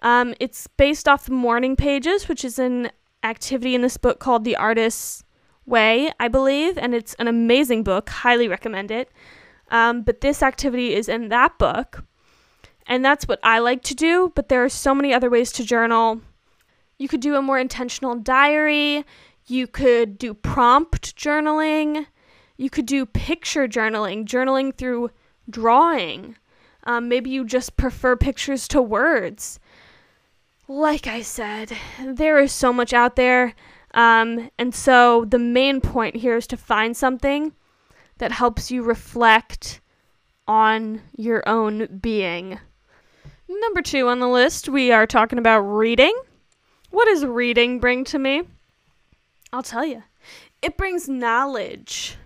Um, 0.00 0.32
it's 0.38 0.68
based 0.68 1.08
off 1.08 1.26
the 1.26 1.32
morning 1.32 1.74
pages, 1.74 2.28
which 2.28 2.44
is 2.44 2.60
an 2.60 2.92
activity 3.24 3.74
in 3.74 3.82
this 3.82 3.96
book 3.96 4.20
called 4.20 4.44
The 4.44 4.54
Artist's 4.54 5.24
Way, 5.66 6.12
I 6.20 6.28
believe, 6.28 6.78
and 6.78 6.94
it's 6.94 7.14
an 7.14 7.26
amazing 7.26 7.82
book. 7.82 8.08
Highly 8.08 8.46
recommend 8.46 8.92
it. 8.92 9.10
Um, 9.72 10.02
but 10.02 10.20
this 10.20 10.40
activity 10.40 10.94
is 10.94 11.08
in 11.08 11.30
that 11.30 11.58
book. 11.58 12.04
And 12.86 13.04
that's 13.04 13.26
what 13.26 13.40
I 13.42 13.58
like 13.58 13.82
to 13.82 13.94
do, 13.96 14.30
but 14.36 14.48
there 14.48 14.62
are 14.62 14.68
so 14.68 14.94
many 14.94 15.12
other 15.12 15.28
ways 15.28 15.50
to 15.52 15.64
journal. 15.64 16.20
You 16.96 17.08
could 17.08 17.20
do 17.22 17.34
a 17.34 17.42
more 17.42 17.58
intentional 17.58 18.14
diary, 18.14 19.04
you 19.46 19.66
could 19.66 20.16
do 20.16 20.32
prompt 20.32 21.16
journaling, 21.16 22.06
you 22.62 22.70
could 22.70 22.86
do 22.86 23.04
picture 23.04 23.66
journaling, 23.66 24.24
journaling 24.24 24.72
through 24.72 25.10
drawing. 25.50 26.36
Um, 26.84 27.08
maybe 27.08 27.28
you 27.28 27.44
just 27.44 27.76
prefer 27.76 28.16
pictures 28.16 28.68
to 28.68 28.80
words. 28.80 29.58
Like 30.68 31.08
I 31.08 31.22
said, 31.22 31.76
there 32.04 32.38
is 32.38 32.52
so 32.52 32.72
much 32.72 32.92
out 32.92 33.16
there. 33.16 33.54
Um, 33.94 34.48
and 34.58 34.72
so 34.74 35.24
the 35.24 35.40
main 35.40 35.80
point 35.80 36.16
here 36.16 36.36
is 36.36 36.46
to 36.48 36.56
find 36.56 36.96
something 36.96 37.52
that 38.18 38.30
helps 38.30 38.70
you 38.70 38.82
reflect 38.82 39.80
on 40.46 41.02
your 41.16 41.46
own 41.48 41.98
being. 42.00 42.60
Number 43.48 43.82
two 43.82 44.08
on 44.08 44.20
the 44.20 44.28
list, 44.28 44.68
we 44.68 44.92
are 44.92 45.06
talking 45.06 45.38
about 45.38 45.60
reading. 45.60 46.16
What 46.90 47.06
does 47.06 47.26
reading 47.26 47.80
bring 47.80 48.04
to 48.04 48.18
me? 48.18 48.44
I'll 49.52 49.62
tell 49.62 49.84
you. 49.84 50.04
It 50.62 50.76
brings 50.76 51.08
knowledge. 51.08 52.16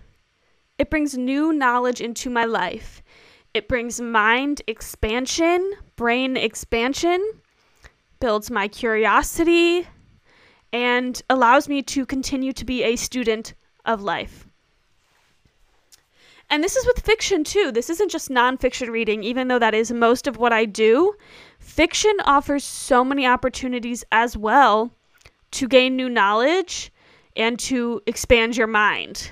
It 0.77 0.89
brings 0.89 1.17
new 1.17 1.53
knowledge 1.53 2.01
into 2.01 2.29
my 2.29 2.45
life. 2.45 3.01
It 3.53 3.67
brings 3.67 3.99
mind 3.99 4.61
expansion, 4.67 5.73
brain 5.95 6.37
expansion, 6.37 7.31
builds 8.19 8.51
my 8.51 8.67
curiosity, 8.67 9.87
and 10.71 11.21
allows 11.29 11.67
me 11.67 11.81
to 11.81 12.05
continue 12.05 12.53
to 12.53 12.65
be 12.65 12.83
a 12.83 12.95
student 12.95 13.53
of 13.85 14.01
life. 14.01 14.47
And 16.49 16.63
this 16.63 16.75
is 16.75 16.85
with 16.85 17.03
fiction 17.03 17.43
too. 17.43 17.71
This 17.71 17.89
isn't 17.89 18.11
just 18.11 18.29
nonfiction 18.29 18.89
reading, 18.89 19.23
even 19.23 19.47
though 19.47 19.59
that 19.59 19.73
is 19.73 19.91
most 19.91 20.27
of 20.27 20.37
what 20.37 20.53
I 20.53 20.65
do. 20.65 21.13
Fiction 21.59 22.15
offers 22.23 22.63
so 22.63 23.03
many 23.03 23.25
opportunities 23.25 24.05
as 24.11 24.37
well 24.37 24.91
to 25.51 25.67
gain 25.67 25.95
new 25.95 26.09
knowledge 26.09 26.91
and 27.35 27.59
to 27.59 28.01
expand 28.05 28.55
your 28.55 28.67
mind. 28.67 29.31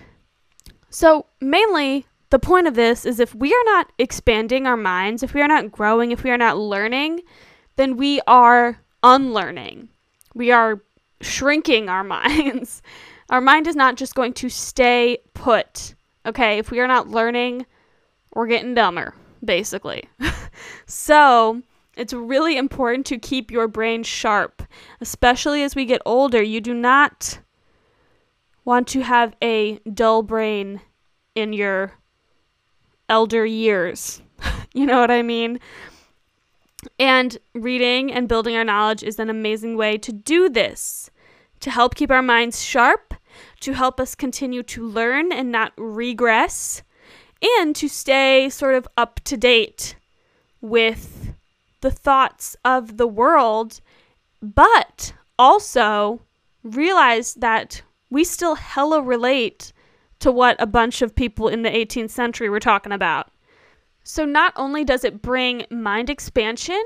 So, 0.95 1.25
mainly, 1.41 2.05
the 2.29 2.39
point 2.39 2.67
of 2.67 2.75
this 2.75 3.05
is 3.05 3.19
if 3.19 3.35
we 3.35 3.53
are 3.53 3.63
not 3.65 3.91
expanding 3.99 4.65
our 4.65 4.77
minds, 4.77 5.23
if 5.23 5.33
we 5.33 5.41
are 5.41 5.47
not 5.49 5.69
growing, 5.69 6.11
if 6.11 6.23
we 6.23 6.31
are 6.31 6.37
not 6.37 6.57
learning, 6.57 7.19
then 7.75 7.97
we 7.97 8.21
are 8.27 8.79
unlearning. 9.03 9.89
We 10.35 10.51
are 10.51 10.81
shrinking 11.19 11.89
our 11.89 12.03
minds. 12.15 12.81
Our 13.29 13.41
mind 13.41 13.67
is 13.67 13.75
not 13.75 13.97
just 13.97 14.15
going 14.15 14.31
to 14.35 14.47
stay 14.47 15.17
put. 15.33 15.95
Okay, 16.25 16.59
if 16.59 16.71
we 16.71 16.79
are 16.79 16.87
not 16.87 17.09
learning, 17.09 17.65
we're 18.33 18.47
getting 18.47 18.73
dumber, 18.73 19.13
basically. 19.43 20.07
so, 20.85 21.61
it's 21.97 22.13
really 22.13 22.55
important 22.55 23.05
to 23.07 23.17
keep 23.17 23.51
your 23.51 23.67
brain 23.67 24.03
sharp, 24.03 24.63
especially 25.01 25.61
as 25.61 25.75
we 25.75 25.83
get 25.83 26.01
older. 26.05 26.41
You 26.41 26.61
do 26.61 26.73
not 26.73 27.39
want 28.65 28.87
to 28.89 29.01
have 29.01 29.35
a 29.41 29.77
dull 29.93 30.23
brain 30.23 30.81
in 31.33 31.53
your 31.53 31.93
elder 33.07 33.45
years. 33.45 34.21
you 34.73 34.85
know 34.85 34.99
what 34.99 35.11
I 35.11 35.21
mean? 35.21 35.59
And 36.99 37.37
reading 37.53 38.11
and 38.11 38.27
building 38.27 38.55
our 38.55 38.63
knowledge 38.63 39.03
is 39.03 39.19
an 39.19 39.29
amazing 39.29 39.77
way 39.77 39.97
to 39.99 40.11
do 40.11 40.49
this, 40.49 41.09
to 41.61 41.71
help 41.71 41.95
keep 41.95 42.11
our 42.11 42.21
minds 42.21 42.63
sharp 42.63 43.15
to 43.61 43.73
help 43.73 43.99
us 43.99 44.15
continue 44.15 44.63
to 44.63 44.85
learn 44.85 45.31
and 45.31 45.51
not 45.51 45.73
regress, 45.77 46.83
and 47.59 47.75
to 47.75 47.87
stay 47.87 48.49
sort 48.49 48.75
of 48.75 48.87
up 48.97 49.19
to 49.25 49.37
date 49.37 49.95
with 50.61 51.33
the 51.81 51.91
thoughts 51.91 52.55
of 52.63 52.97
the 52.97 53.07
world, 53.07 53.81
but 54.41 55.13
also 55.37 56.21
realize 56.63 57.35
that 57.35 57.81
we 58.09 58.23
still 58.23 58.55
hella 58.55 59.01
relate 59.01 59.73
to 60.19 60.31
what 60.31 60.55
a 60.59 60.67
bunch 60.67 61.01
of 61.01 61.15
people 61.15 61.47
in 61.47 61.61
the 61.61 61.69
18th 61.69 62.09
century 62.09 62.49
were 62.49 62.59
talking 62.59 62.91
about. 62.91 63.31
So, 64.03 64.23
not 64.23 64.53
only 64.55 64.83
does 64.83 65.03
it 65.03 65.21
bring 65.21 65.65
mind 65.71 66.09
expansion, 66.09 66.81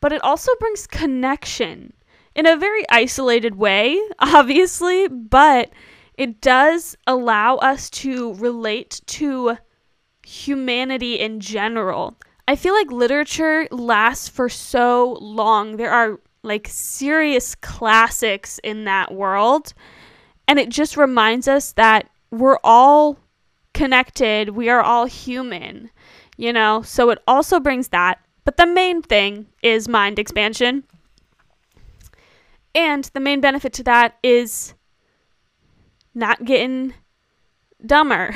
but 0.00 0.12
it 0.12 0.22
also 0.22 0.52
brings 0.60 0.86
connection 0.86 1.92
in 2.34 2.46
a 2.46 2.56
very 2.56 2.84
isolated 2.90 3.56
way, 3.56 4.00
obviously, 4.18 5.08
but 5.08 5.70
it 6.14 6.40
does 6.40 6.96
allow 7.06 7.56
us 7.56 7.88
to 7.90 8.34
relate 8.34 9.00
to 9.06 9.56
humanity 10.24 11.18
in 11.18 11.40
general. 11.40 12.16
I 12.46 12.56
feel 12.56 12.74
like 12.74 12.90
literature 12.90 13.66
lasts 13.70 14.28
for 14.28 14.48
so 14.48 15.18
long. 15.20 15.76
There 15.76 15.90
are 15.90 16.20
like 16.42 16.68
serious 16.70 17.54
classics 17.54 18.60
in 18.62 18.84
that 18.84 19.12
world. 19.14 19.74
And 20.48 20.58
it 20.58 20.70
just 20.70 20.96
reminds 20.96 21.46
us 21.46 21.72
that 21.72 22.10
we're 22.32 22.58
all 22.64 23.18
connected, 23.74 24.50
we 24.50 24.68
are 24.68 24.82
all 24.82 25.04
human, 25.04 25.90
you 26.36 26.52
know? 26.52 26.82
So 26.82 27.10
it 27.10 27.22
also 27.28 27.60
brings 27.60 27.88
that. 27.88 28.18
But 28.44 28.56
the 28.56 28.66
main 28.66 29.02
thing 29.02 29.46
is 29.62 29.88
mind 29.88 30.18
expansion. 30.18 30.84
And 32.74 33.04
the 33.12 33.20
main 33.20 33.40
benefit 33.40 33.72
to 33.74 33.82
that 33.84 34.16
is 34.22 34.74
not 36.14 36.44
getting 36.44 36.94
dumber. 37.84 38.34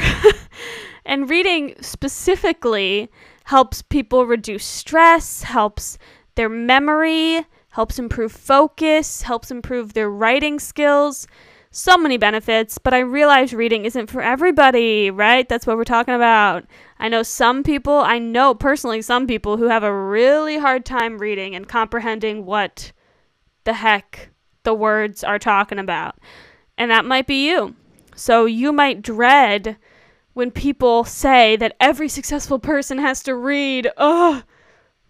and 1.07 1.29
reading 1.29 1.75
specifically 1.81 3.11
helps 3.45 3.83
people 3.83 4.27
reduce 4.27 4.65
stress, 4.65 5.43
helps 5.43 5.99
their 6.35 6.49
memory, 6.49 7.47
helps 7.71 7.99
improve 7.99 8.33
focus, 8.33 9.23
helps 9.23 9.51
improve 9.51 9.95
their 9.95 10.11
writing 10.11 10.61
skills. 10.61 11.27
So 11.75 11.97
many 11.97 12.19
benefits, 12.19 12.79
but 12.79 12.93
I 12.93 12.99
realize 12.99 13.55
reading 13.55 13.87
isn't 13.87 14.11
for 14.11 14.23
everybody, 14.23 15.11
right? 15.11 15.49
That's 15.49 15.67
what 15.67 15.77
we're 15.77 15.85
talking 15.85 16.15
about. 16.15 16.65
I 16.99 17.09
know 17.09 17.23
some 17.23 17.63
people, 17.63 17.97
I 17.99 18.19
know 18.19 18.55
personally 18.55 19.03
some 19.03 19.27
people 19.27 19.57
who 19.57 19.69
have 19.69 19.83
a 19.83 19.95
really 19.95 20.59
hard 20.59 20.85
time 20.85 21.19
reading 21.19 21.55
and 21.55 21.67
comprehending 21.67 22.45
what 22.45 22.93
the 23.65 23.73
heck 23.73 24.29
the 24.65 24.75
words 24.75 25.25
are 25.25 25.39
talking 25.39 25.79
about 25.79 26.17
and 26.77 26.91
that 26.91 27.05
might 27.05 27.27
be 27.27 27.49
you. 27.49 27.75
So 28.15 28.45
you 28.45 28.73
might 28.73 29.03
dread 29.03 29.77
when 30.35 30.51
people 30.51 31.05
say 31.05 31.57
that 31.57 31.77
every 31.81 32.09
successful 32.09 32.59
person 32.59 32.99
has 32.99 33.23
to 33.25 33.35
read. 33.35 33.91
Ugh, 33.97 34.43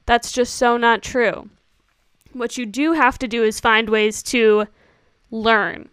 that's 0.06 0.32
just 0.32 0.56
so 0.56 0.76
not 0.76 1.02
true. 1.02 1.48
What 2.32 2.56
you 2.56 2.66
do 2.66 2.92
have 2.92 3.18
to 3.18 3.28
do 3.28 3.42
is 3.42 3.60
find 3.60 3.88
ways 3.88 4.22
to 4.24 4.66
learn. 5.30 5.88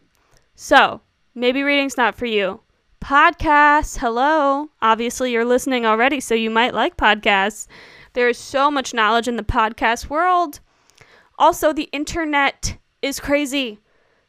So 0.61 0.99
maybe 1.33 1.63
reading's 1.63 1.95
not 1.95 2.15
for 2.15 2.25
you. 2.25 2.59
Podcasts, 2.99 3.97
hello. 3.97 4.67
Obviously, 4.81 5.31
you're 5.31 5.45
listening 5.45 5.85
already, 5.85 6.19
so 6.19 6.35
you 6.35 6.49
might 6.49 6.73
like 6.73 6.97
podcasts. 6.97 7.65
There 8.11 8.27
is 8.27 8.37
so 8.37 8.69
much 8.69 8.93
knowledge 8.93 9.29
in 9.29 9.37
the 9.37 9.43
podcast 9.43 10.09
world. 10.09 10.59
Also, 11.37 11.71
the 11.71 11.87
internet 11.93 12.77
is 13.01 13.21
crazy. 13.21 13.79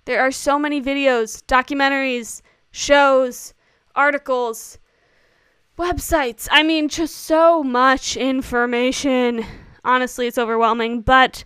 There 0.04 0.20
are 0.20 0.30
so 0.30 0.56
many 0.56 0.80
videos, 0.80 1.42
documentaries, 1.46 2.42
shows, 2.70 3.52
articles, 3.96 4.78
websites. 5.76 6.46
I 6.52 6.62
mean, 6.62 6.88
just 6.88 7.16
so 7.16 7.64
much 7.64 8.16
information. 8.16 9.44
Honestly, 9.84 10.28
it's 10.28 10.38
overwhelming, 10.38 11.00
but 11.00 11.44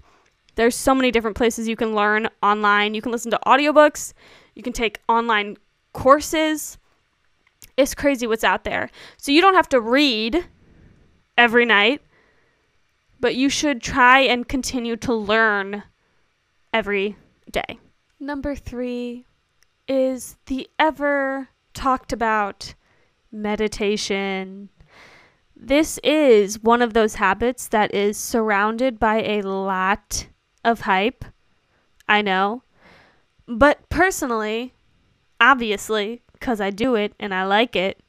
there's 0.56 0.76
so 0.76 0.94
many 0.94 1.10
different 1.10 1.38
places 1.38 1.68
you 1.68 1.74
can 1.74 1.94
learn 1.94 2.28
online. 2.42 2.92
You 2.92 3.00
can 3.00 3.12
listen 3.12 3.30
to 3.30 3.40
audiobooks, 3.46 4.12
you 4.54 4.62
can 4.62 4.72
take 4.72 5.00
online 5.08 5.56
courses. 5.92 6.78
It's 7.76 7.94
crazy 7.94 8.26
what's 8.26 8.44
out 8.44 8.64
there. 8.64 8.90
So 9.16 9.32
you 9.32 9.40
don't 9.40 9.54
have 9.54 9.68
to 9.70 9.80
read 9.80 10.46
every 11.36 11.64
night, 11.64 12.02
but 13.20 13.34
you 13.34 13.48
should 13.48 13.82
try 13.82 14.20
and 14.20 14.48
continue 14.48 14.96
to 14.96 15.14
learn 15.14 15.82
every 16.72 17.16
day. 17.50 17.78
Number 18.20 18.54
three 18.54 19.26
is 19.88 20.36
the 20.46 20.68
ever 20.78 21.48
talked 21.72 22.12
about 22.12 22.74
meditation. 23.30 24.70
This 25.56 25.98
is 26.02 26.62
one 26.62 26.82
of 26.82 26.94
those 26.94 27.14
habits 27.14 27.68
that 27.68 27.94
is 27.94 28.16
surrounded 28.16 28.98
by 28.98 29.22
a 29.22 29.42
lot 29.42 30.28
of 30.64 30.80
hype. 30.80 31.24
I 32.08 32.22
know. 32.22 32.63
But 33.46 33.88
personally, 33.88 34.74
obviously, 35.40 36.22
because 36.32 36.60
I 36.60 36.70
do 36.70 36.94
it 36.94 37.14
and 37.20 37.34
I 37.34 37.44
like 37.44 37.76
it, 37.76 38.00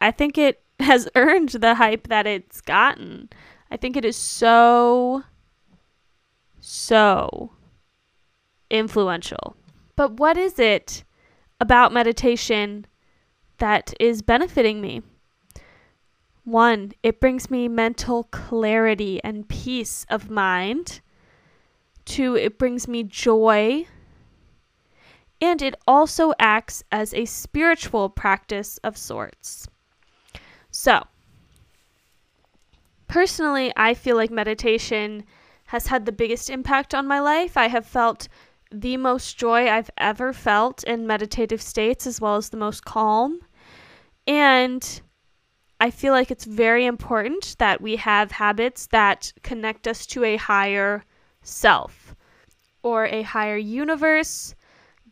I 0.00 0.10
think 0.10 0.36
it 0.36 0.62
has 0.80 1.08
earned 1.14 1.50
the 1.50 1.74
hype 1.76 2.08
that 2.08 2.26
it's 2.26 2.60
gotten. 2.60 3.30
I 3.70 3.76
think 3.76 3.96
it 3.96 4.04
is 4.04 4.16
so, 4.16 5.22
so 6.60 7.52
influential. 8.70 9.56
But 9.96 10.18
what 10.18 10.36
is 10.36 10.58
it 10.58 11.04
about 11.60 11.92
meditation 11.92 12.86
that 13.58 13.94
is 14.00 14.22
benefiting 14.22 14.80
me? 14.80 15.02
One, 16.44 16.92
it 17.04 17.20
brings 17.20 17.50
me 17.50 17.68
mental 17.68 18.24
clarity 18.24 19.22
and 19.22 19.48
peace 19.48 20.04
of 20.10 20.28
mind. 20.28 21.00
Two, 22.04 22.34
it 22.34 22.58
brings 22.58 22.88
me 22.88 23.04
joy. 23.04 23.86
And 25.42 25.60
it 25.60 25.74
also 25.88 26.32
acts 26.38 26.84
as 26.92 27.12
a 27.12 27.24
spiritual 27.24 28.08
practice 28.08 28.78
of 28.84 28.96
sorts. 28.96 29.66
So, 30.70 31.02
personally, 33.08 33.72
I 33.76 33.94
feel 33.94 34.14
like 34.14 34.30
meditation 34.30 35.24
has 35.66 35.88
had 35.88 36.06
the 36.06 36.12
biggest 36.12 36.48
impact 36.48 36.94
on 36.94 37.08
my 37.08 37.18
life. 37.18 37.56
I 37.56 37.66
have 37.66 37.84
felt 37.84 38.28
the 38.70 38.96
most 38.96 39.36
joy 39.36 39.68
I've 39.68 39.90
ever 39.98 40.32
felt 40.32 40.84
in 40.84 41.08
meditative 41.08 41.60
states, 41.60 42.06
as 42.06 42.20
well 42.20 42.36
as 42.36 42.50
the 42.50 42.56
most 42.56 42.84
calm. 42.84 43.40
And 44.28 45.02
I 45.80 45.90
feel 45.90 46.12
like 46.12 46.30
it's 46.30 46.44
very 46.44 46.86
important 46.86 47.56
that 47.58 47.80
we 47.80 47.96
have 47.96 48.30
habits 48.30 48.86
that 48.92 49.32
connect 49.42 49.88
us 49.88 50.06
to 50.06 50.22
a 50.22 50.36
higher 50.36 51.02
self 51.42 52.14
or 52.84 53.06
a 53.06 53.22
higher 53.22 53.56
universe, 53.56 54.54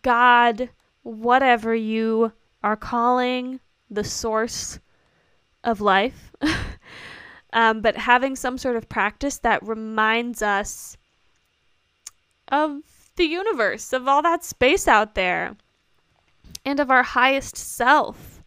God, 0.02 0.70
whatever 1.02 1.74
you 1.74 2.32
are 2.62 2.76
calling 2.76 3.60
the 3.90 4.04
source 4.04 4.78
of 5.64 5.80
life. 5.80 6.32
um, 7.52 7.80
but 7.80 7.96
having 7.96 8.36
some 8.36 8.58
sort 8.58 8.76
of 8.76 8.88
practice 8.88 9.38
that 9.38 9.66
reminds 9.66 10.42
us 10.42 10.96
of 12.48 12.80
the 13.16 13.24
universe, 13.24 13.92
of 13.92 14.08
all 14.08 14.22
that 14.22 14.44
space 14.44 14.88
out 14.88 15.14
there, 15.14 15.56
and 16.64 16.80
of 16.80 16.90
our 16.90 17.02
highest 17.02 17.56
self. 17.56 18.42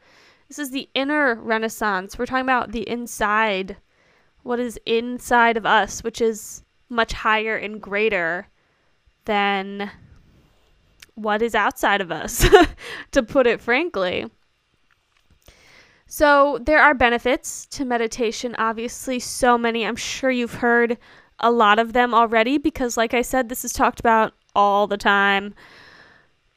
This 0.47 0.60
is 0.60 0.71
the 0.71 0.89
inner 0.93 1.36
renaissance. 1.36 2.17
We're 2.17 2.25
talking 2.25 2.41
about 2.41 2.71
the 2.71 2.88
inside, 2.88 3.77
what 4.43 4.60
is 4.60 4.80
inside 4.86 5.58
of 5.58 5.65
us, 5.65 6.04
which 6.04 6.21
is 6.21 6.63
much 6.89 7.13
higher 7.13 7.56
and 7.56 7.82
greater 7.82 8.47
than 9.25 9.89
what 11.15 11.41
is 11.41 11.56
outside 11.56 12.02
of 12.02 12.12
us, 12.12 12.47
to 13.12 13.23
put 13.23 13.47
it 13.47 13.62
frankly. 13.62 14.30
So, 16.06 16.60
there 16.62 16.80
are 16.80 16.93
benefits 16.93 17.65
to 17.67 17.86
meditation, 17.86 18.56
obviously, 18.60 19.19
so 19.19 19.58
many. 19.58 19.86
I'm 19.86 19.95
sure 19.95 20.30
you've 20.30 20.56
heard 20.56 20.97
a 21.39 21.49
lot 21.49 21.80
of 21.80 21.93
them 21.93 22.13
already 22.13 22.60
because, 22.60 22.97
like 22.97 23.13
I 23.13 23.23
said, 23.23 23.49
this 23.49 23.65
is 23.65 23.73
talked 23.73 23.99
about 23.99 24.34
all 24.56 24.86
the 24.86 24.97
time. 24.97 25.56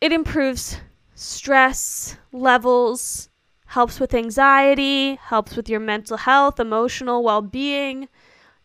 It 0.01 0.13
improves 0.13 0.79
stress 1.15 2.19
levels, 2.33 3.31
helps 3.67 3.99
with 3.99 4.15
anxiety, 4.15 5.15
helps 5.17 5.57
with 5.57 5.69
your 5.69 5.81
mental 5.81 6.19
health, 6.19 6.61
emotional 6.61 7.23
well 7.23 7.43
being. 7.43 8.09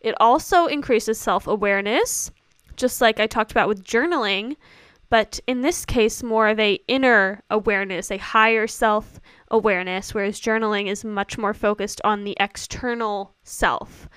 It 0.00 0.14
also 0.20 0.66
increases 0.66 1.18
self 1.18 1.46
awareness, 1.46 2.30
just 2.76 3.00
like 3.00 3.18
I 3.18 3.26
talked 3.26 3.50
about 3.50 3.68
with 3.68 3.84
journaling, 3.84 4.56
but 5.12 5.38
in 5.46 5.60
this 5.60 5.84
case, 5.84 6.22
more 6.22 6.48
of 6.48 6.58
a 6.58 6.80
inner 6.88 7.42
awareness, 7.50 8.10
a 8.10 8.16
higher 8.16 8.66
self 8.66 9.20
awareness, 9.50 10.14
whereas 10.14 10.40
journaling 10.40 10.86
is 10.86 11.04
much 11.04 11.36
more 11.36 11.52
focused 11.52 12.00
on 12.02 12.24
the 12.24 12.34
external 12.40 13.34
self. 13.42 14.08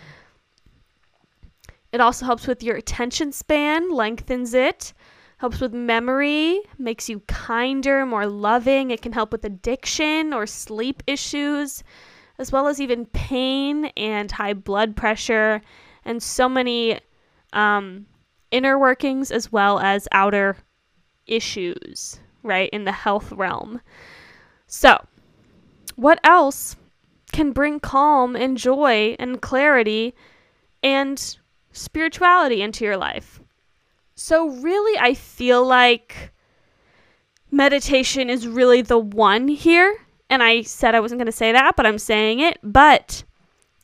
It 1.92 2.00
also 2.00 2.26
helps 2.26 2.48
with 2.48 2.64
your 2.64 2.78
attention 2.78 3.34
span, 3.34 3.92
lengthens 3.92 4.54
it, 4.54 4.94
helps 5.40 5.60
with 5.60 5.74
memory, 5.74 6.62
makes 6.78 7.10
you 7.10 7.20
kinder, 7.28 8.06
more 8.06 8.26
loving. 8.26 8.90
It 8.90 9.02
can 9.02 9.12
help 9.12 9.34
with 9.34 9.44
addiction 9.44 10.32
or 10.32 10.48
sleep 10.48 11.04
issues, 11.08 11.84
as 12.40 12.54
well 12.54 12.70
as 12.70 12.80
even 12.80 13.06
pain 13.08 13.88
and 13.98 14.32
high 14.32 14.54
blood 14.54 14.96
pressure, 14.96 15.62
and 16.06 16.24
so 16.24 16.48
many 16.48 17.02
um, 17.52 18.06
inner 18.50 18.80
workings 18.80 19.30
as 19.30 19.52
well 19.52 19.78
as 19.80 20.08
outer 20.14 20.56
issues, 21.28 22.20
right, 22.44 22.70
in 22.72 22.86
the 22.86 22.92
health 22.92 23.32
realm. 23.32 23.82
So, 24.68 25.06
what 25.96 26.20
else 26.24 26.76
can 27.32 27.52
bring 27.52 27.80
calm 27.80 28.36
and 28.36 28.58
joy 28.58 29.16
and 29.20 29.42
clarity 29.42 30.16
and 30.84 31.38
spirituality 31.72 32.62
into 32.62 32.86
your 32.86 32.98
life? 32.98 33.42
So, 34.16 34.50
really, 34.50 34.98
I 35.00 35.14
feel 35.14 35.66
like 35.66 36.32
meditation 37.52 38.30
is 38.30 38.48
really 38.48 38.82
the 38.82 39.00
one 39.00 39.48
here. 39.48 39.98
And 40.30 40.42
I 40.42 40.64
said 40.64 40.96
I 40.96 41.00
wasn't 41.00 41.20
going 41.20 41.28
to 41.28 41.32
say 41.32 41.52
that, 41.52 41.76
but 41.76 41.86
I'm 41.86 42.00
saying 42.00 42.40
it. 42.40 42.58
But 42.64 43.24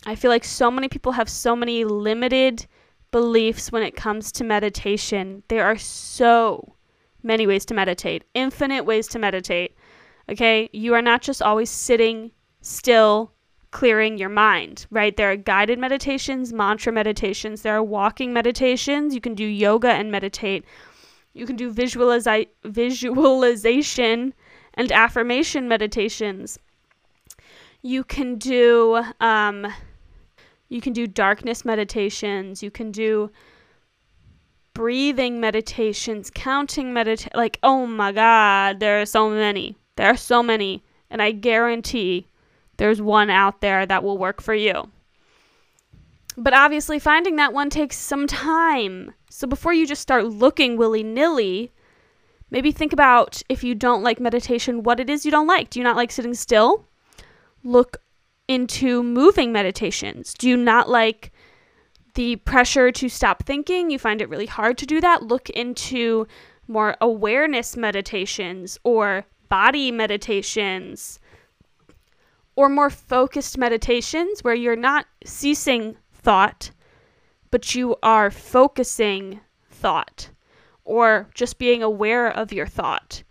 I 0.05 0.15
feel 0.15 0.31
like 0.31 0.43
so 0.43 0.71
many 0.71 0.87
people 0.87 1.11
have 1.13 1.29
so 1.29 1.55
many 1.55 1.85
limited 1.85 2.65
beliefs 3.11 3.71
when 3.71 3.83
it 3.83 3.95
comes 3.95 4.31
to 4.33 4.43
meditation. 4.43 5.43
There 5.49 5.65
are 5.65 5.77
so 5.77 6.75
many 7.23 7.47
ways 7.47 7.65
to 7.65 7.73
meditate, 7.73 8.23
infinite 8.33 8.83
ways 8.85 9.07
to 9.07 9.19
meditate. 9.19 9.75
Okay? 10.29 10.69
You 10.71 10.93
are 10.93 11.01
not 11.01 11.21
just 11.21 11.41
always 11.41 11.69
sitting 11.69 12.31
still 12.61 13.31
clearing 13.71 14.17
your 14.17 14.29
mind, 14.29 14.85
right? 14.91 15.15
There 15.15 15.31
are 15.31 15.37
guided 15.37 15.79
meditations, 15.79 16.51
mantra 16.53 16.91
meditations, 16.91 17.61
there 17.61 17.75
are 17.75 17.83
walking 17.83 18.33
meditations. 18.33 19.15
You 19.15 19.21
can 19.21 19.33
do 19.33 19.45
yoga 19.45 19.89
and 19.89 20.11
meditate. 20.11 20.65
You 21.33 21.45
can 21.45 21.55
do 21.55 21.73
visualizi- 21.73 22.49
visualization 22.65 24.33
and 24.73 24.91
affirmation 24.91 25.67
meditations. 25.67 26.59
You 27.81 28.03
can 28.03 28.35
do 28.35 29.03
um, 29.19 29.67
you 30.69 30.81
can 30.81 30.93
do 30.93 31.07
darkness 31.07 31.65
meditations. 31.65 32.63
You 32.63 32.71
can 32.71 32.91
do 32.91 33.31
breathing 34.73 35.39
meditations, 35.39 36.31
counting 36.33 36.93
meditation. 36.93 37.31
Like, 37.35 37.59
oh 37.63 37.85
my 37.85 38.11
God, 38.11 38.79
there 38.79 39.01
are 39.01 39.05
so 39.05 39.29
many. 39.29 39.77
There 39.95 40.07
are 40.07 40.17
so 40.17 40.41
many. 40.41 40.83
And 41.09 41.21
I 41.21 41.31
guarantee 41.31 42.27
there's 42.77 43.01
one 43.01 43.29
out 43.29 43.61
there 43.61 43.85
that 43.85 44.03
will 44.03 44.17
work 44.17 44.41
for 44.41 44.53
you. 44.53 44.89
But 46.37 46.53
obviously, 46.53 46.99
finding 46.99 47.35
that 47.35 47.53
one 47.53 47.69
takes 47.69 47.97
some 47.97 48.25
time. 48.25 49.13
So 49.29 49.47
before 49.47 49.73
you 49.73 49.85
just 49.85 50.01
start 50.01 50.25
looking 50.25 50.77
willy 50.77 51.03
nilly, 51.03 51.71
maybe 52.49 52.71
think 52.71 52.93
about 52.93 53.41
if 53.49 53.63
you 53.63 53.75
don't 53.75 54.03
like 54.03 54.19
meditation, 54.19 54.83
what 54.83 54.99
it 54.99 55.09
is 55.09 55.25
you 55.25 55.31
don't 55.31 55.47
like. 55.47 55.69
Do 55.69 55.79
you 55.79 55.83
not 55.83 55.97
like 55.97 56.11
sitting 56.11 56.33
still? 56.33 56.85
Look 57.63 57.97
into 58.47 59.03
moving 59.03 59.51
meditations. 59.51 60.33
Do 60.33 60.49
you 60.49 60.57
not 60.57 60.89
like 60.89 61.31
the 62.13 62.37
pressure 62.37 62.91
to 62.91 63.09
stop 63.09 63.43
thinking? 63.43 63.89
You 63.89 63.99
find 63.99 64.21
it 64.21 64.29
really 64.29 64.45
hard 64.45 64.77
to 64.79 64.85
do 64.85 65.01
that? 65.01 65.23
Look 65.23 65.49
into 65.49 66.27
more 66.67 66.95
awareness 67.01 67.75
meditations 67.75 68.77
or 68.83 69.25
body 69.49 69.91
meditations 69.91 71.19
or 72.55 72.69
more 72.69 72.89
focused 72.89 73.57
meditations 73.57 74.43
where 74.43 74.55
you're 74.55 74.75
not 74.75 75.05
ceasing 75.25 75.97
thought, 76.13 76.71
but 77.49 77.75
you 77.75 77.95
are 78.03 78.31
focusing 78.31 79.41
thought 79.69 80.29
or 80.83 81.27
just 81.33 81.57
being 81.57 81.83
aware 81.83 82.27
of 82.27 82.53
your 82.53 82.67
thought. 82.67 83.23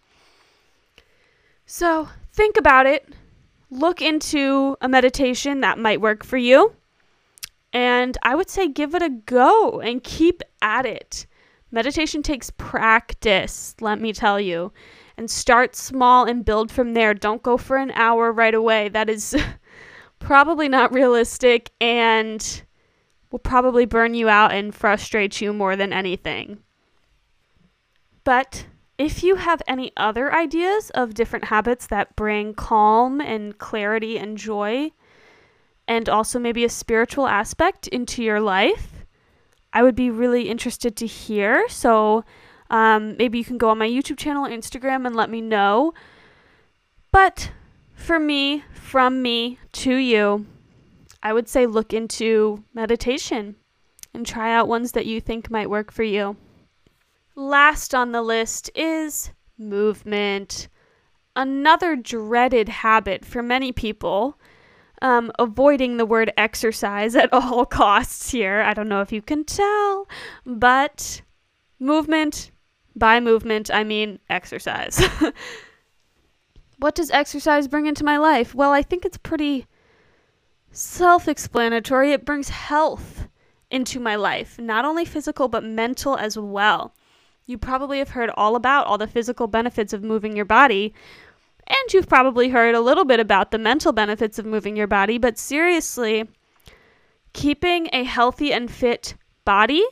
So 1.66 2.08
think 2.32 2.56
about 2.56 2.86
it. 2.86 3.08
Look 3.70 4.02
into 4.02 4.76
a 4.80 4.88
meditation 4.88 5.60
that 5.60 5.78
might 5.78 6.00
work 6.00 6.24
for 6.24 6.36
you. 6.36 6.74
And 7.72 8.16
I 8.22 8.34
would 8.34 8.50
say 8.50 8.68
give 8.68 8.94
it 8.94 9.02
a 9.02 9.10
go 9.10 9.80
and 9.80 10.02
keep 10.02 10.42
at 10.60 10.86
it. 10.86 11.26
Meditation 11.70 12.22
takes 12.22 12.50
practice, 12.50 13.76
let 13.80 14.00
me 14.00 14.12
tell 14.12 14.40
you. 14.40 14.72
And 15.16 15.30
start 15.30 15.76
small 15.76 16.24
and 16.24 16.44
build 16.44 16.72
from 16.72 16.94
there. 16.94 17.14
Don't 17.14 17.42
go 17.42 17.56
for 17.56 17.76
an 17.76 17.90
hour 17.92 18.32
right 18.32 18.54
away. 18.54 18.88
That 18.88 19.10
is 19.10 19.36
probably 20.18 20.68
not 20.68 20.92
realistic 20.92 21.70
and 21.80 22.62
will 23.30 23.38
probably 23.38 23.84
burn 23.84 24.14
you 24.14 24.28
out 24.28 24.52
and 24.52 24.74
frustrate 24.74 25.40
you 25.40 25.52
more 25.52 25.76
than 25.76 25.92
anything. 25.92 26.58
But 28.24 28.66
if 28.98 29.22
you 29.22 29.36
have 29.36 29.62
any 29.66 29.92
other 29.96 30.32
ideas 30.34 30.90
of 30.90 31.14
different 31.14 31.46
habits 31.46 31.86
that 31.86 32.16
bring 32.16 32.54
calm 32.54 33.20
and 33.20 33.56
clarity 33.56 34.18
and 34.18 34.36
joy, 34.36 34.90
and 35.90 36.08
also 36.08 36.38
maybe 36.38 36.64
a 36.64 36.68
spiritual 36.68 37.26
aspect 37.26 37.88
into 37.88 38.22
your 38.22 38.40
life, 38.40 39.04
I 39.72 39.82
would 39.82 39.96
be 39.96 40.08
really 40.08 40.48
interested 40.48 40.94
to 40.96 41.06
hear. 41.06 41.68
So 41.68 42.24
um, 42.70 43.16
maybe 43.16 43.38
you 43.38 43.44
can 43.44 43.58
go 43.58 43.70
on 43.70 43.78
my 43.78 43.88
YouTube 43.88 44.16
channel, 44.16 44.46
or 44.46 44.50
Instagram, 44.50 45.04
and 45.04 45.16
let 45.16 45.28
me 45.28 45.40
know. 45.40 45.92
But 47.10 47.50
for 47.92 48.20
me, 48.20 48.62
from 48.72 49.20
me 49.20 49.58
to 49.72 49.96
you, 49.96 50.46
I 51.24 51.32
would 51.32 51.48
say 51.48 51.66
look 51.66 51.92
into 51.92 52.62
meditation 52.72 53.56
and 54.14 54.24
try 54.24 54.54
out 54.54 54.68
ones 54.68 54.92
that 54.92 55.06
you 55.06 55.20
think 55.20 55.50
might 55.50 55.68
work 55.68 55.90
for 55.90 56.04
you. 56.04 56.36
Last 57.34 57.96
on 57.96 58.12
the 58.12 58.22
list 58.22 58.70
is 58.76 59.32
movement. 59.58 60.68
Another 61.34 61.96
dreaded 61.96 62.68
habit 62.68 63.24
for 63.24 63.42
many 63.42 63.72
people. 63.72 64.38
Um, 65.02 65.32
avoiding 65.38 65.96
the 65.96 66.04
word 66.04 66.30
exercise 66.36 67.16
at 67.16 67.32
all 67.32 67.64
costs 67.64 68.30
here. 68.30 68.60
I 68.60 68.74
don't 68.74 68.88
know 68.88 69.00
if 69.00 69.12
you 69.12 69.22
can 69.22 69.44
tell, 69.44 70.06
but 70.44 71.22
movement, 71.78 72.50
by 72.94 73.18
movement, 73.18 73.70
I 73.72 73.82
mean 73.82 74.18
exercise. 74.28 75.02
what 76.78 76.94
does 76.94 77.10
exercise 77.10 77.68
bring 77.68 77.86
into 77.86 78.04
my 78.04 78.18
life? 78.18 78.54
Well, 78.54 78.72
I 78.72 78.82
think 78.82 79.04
it's 79.04 79.18
pretty 79.18 79.66
self 80.72 81.28
explanatory. 81.28 82.12
It 82.12 82.24
brings 82.24 82.48
health 82.48 83.28
into 83.70 84.00
my 84.00 84.16
life, 84.16 84.58
not 84.58 84.84
only 84.84 85.04
physical, 85.04 85.48
but 85.48 85.64
mental 85.64 86.16
as 86.16 86.36
well. 86.36 86.94
You 87.46 87.58
probably 87.58 87.98
have 87.98 88.10
heard 88.10 88.30
all 88.36 88.56
about 88.56 88.86
all 88.86 88.98
the 88.98 89.06
physical 89.06 89.46
benefits 89.46 89.92
of 89.92 90.02
moving 90.02 90.36
your 90.36 90.44
body, 90.44 90.94
and 91.70 91.92
you've 91.94 92.08
probably 92.08 92.48
heard 92.48 92.74
a 92.74 92.80
little 92.80 93.04
bit 93.04 93.20
about 93.20 93.52
the 93.52 93.58
mental 93.58 93.92
benefits 93.92 94.38
of 94.38 94.44
moving 94.44 94.76
your 94.76 94.88
body, 94.88 95.18
but 95.18 95.38
seriously, 95.38 96.28
keeping 97.32 97.88
a 97.92 98.02
healthy 98.02 98.52
and 98.52 98.70
fit 98.70 99.14
body 99.44 99.84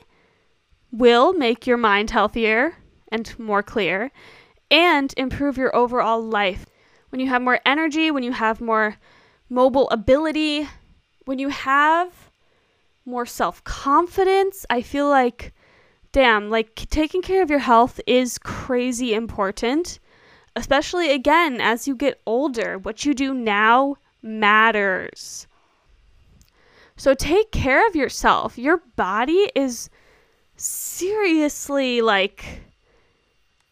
will 0.91 1.33
make 1.33 1.67
your 1.67 1.77
mind 1.77 2.11
healthier 2.11 2.77
and 3.13 3.39
more 3.39 3.63
clear 3.63 4.11
and 4.71 5.15
improve 5.17 5.57
your 5.57 5.75
overall 5.75 6.21
life. 6.21 6.67
When 7.11 7.21
you 7.21 7.29
have 7.29 7.43
more 7.43 7.61
energy, 7.65 8.11
when 8.11 8.23
you 8.23 8.33
have 8.33 8.61
more 8.61 8.97
mobile 9.49 9.89
ability, 9.91 10.69
when 11.25 11.39
you 11.39 11.49
have 11.49 12.31
more 13.05 13.25
self 13.25 13.63
confidence, 13.65 14.67
I 14.69 14.83
feel 14.83 15.09
like, 15.09 15.55
damn, 16.13 16.51
like 16.51 16.75
taking 16.91 17.23
care 17.23 17.43
of 17.43 17.51
your 17.51 17.61
health 17.61 18.01
is 18.07 18.37
crazy 18.39 19.15
important. 19.15 20.01
Especially 20.59 21.13
again, 21.13 21.61
as 21.61 21.87
you 21.87 21.95
get 21.95 22.21
older, 22.27 22.79
what 22.79 23.05
you 23.05 23.15
do 23.15 23.33
now 23.33 23.95
matters. 24.21 25.47
So 26.97 27.15
take 27.15 27.53
care 27.53 27.87
of 27.87 27.95
yourself. 27.95 28.59
Your 28.59 28.79
body 28.97 29.53
is 29.55 29.89
seriously 30.57 32.01
like 32.01 32.63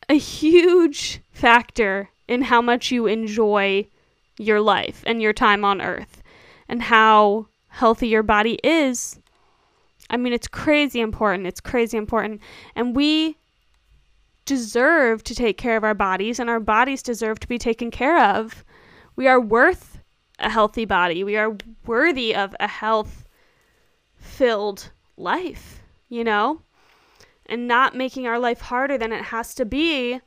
a 0.09 0.15
huge 0.15 1.19
factor 1.33 2.11
in 2.29 2.43
how 2.43 2.63
much 2.63 2.93
you 2.93 3.09
enjoy 3.09 3.89
your 4.39 4.61
life 4.61 5.03
and 5.09 5.21
your 5.21 5.33
time 5.33 5.65
on 5.65 5.83
earth 5.83 6.23
and 6.69 6.83
how 6.83 7.49
healthy 7.67 8.07
your 8.07 8.23
body 8.23 8.61
is. 8.63 9.19
I 10.09 10.17
mean, 10.19 10.33
it's 10.33 10.47
crazy 10.47 11.01
important. 11.01 11.49
It's 11.49 11.61
crazy 11.61 11.97
important. 11.97 12.41
And 12.77 12.95
we 12.95 13.39
deserve 14.47 15.23
to 15.25 15.35
take 15.35 15.59
care 15.59 15.77
of 15.77 15.85
our 15.85 15.95
bodies, 15.95 16.39
and 16.39 16.49
our 16.49 16.61
bodies 16.61 17.03
deserve 17.03 17.39
to 17.41 17.49
be 17.49 17.59
taken 17.59 17.91
care 17.91 18.19
of. 18.19 18.65
We 19.15 19.29
are 19.29 19.41
worth 19.41 20.01
a 20.39 20.49
healthy 20.51 20.85
body. 20.85 21.25
We 21.25 21.37
are 21.37 21.57
worthy 21.85 22.35
of 22.35 22.57
a 22.59 22.69
health 22.69 23.27
filled 24.17 24.91
life, 25.17 25.83
you 26.09 26.25
know? 26.25 26.63
And 27.47 27.69
not 27.69 27.95
making 27.95 28.27
our 28.27 28.39
life 28.39 28.61
harder 28.61 28.99
than 28.99 29.13
it 29.13 29.23
has 29.23 29.55
to 29.55 29.65
be 29.65 30.21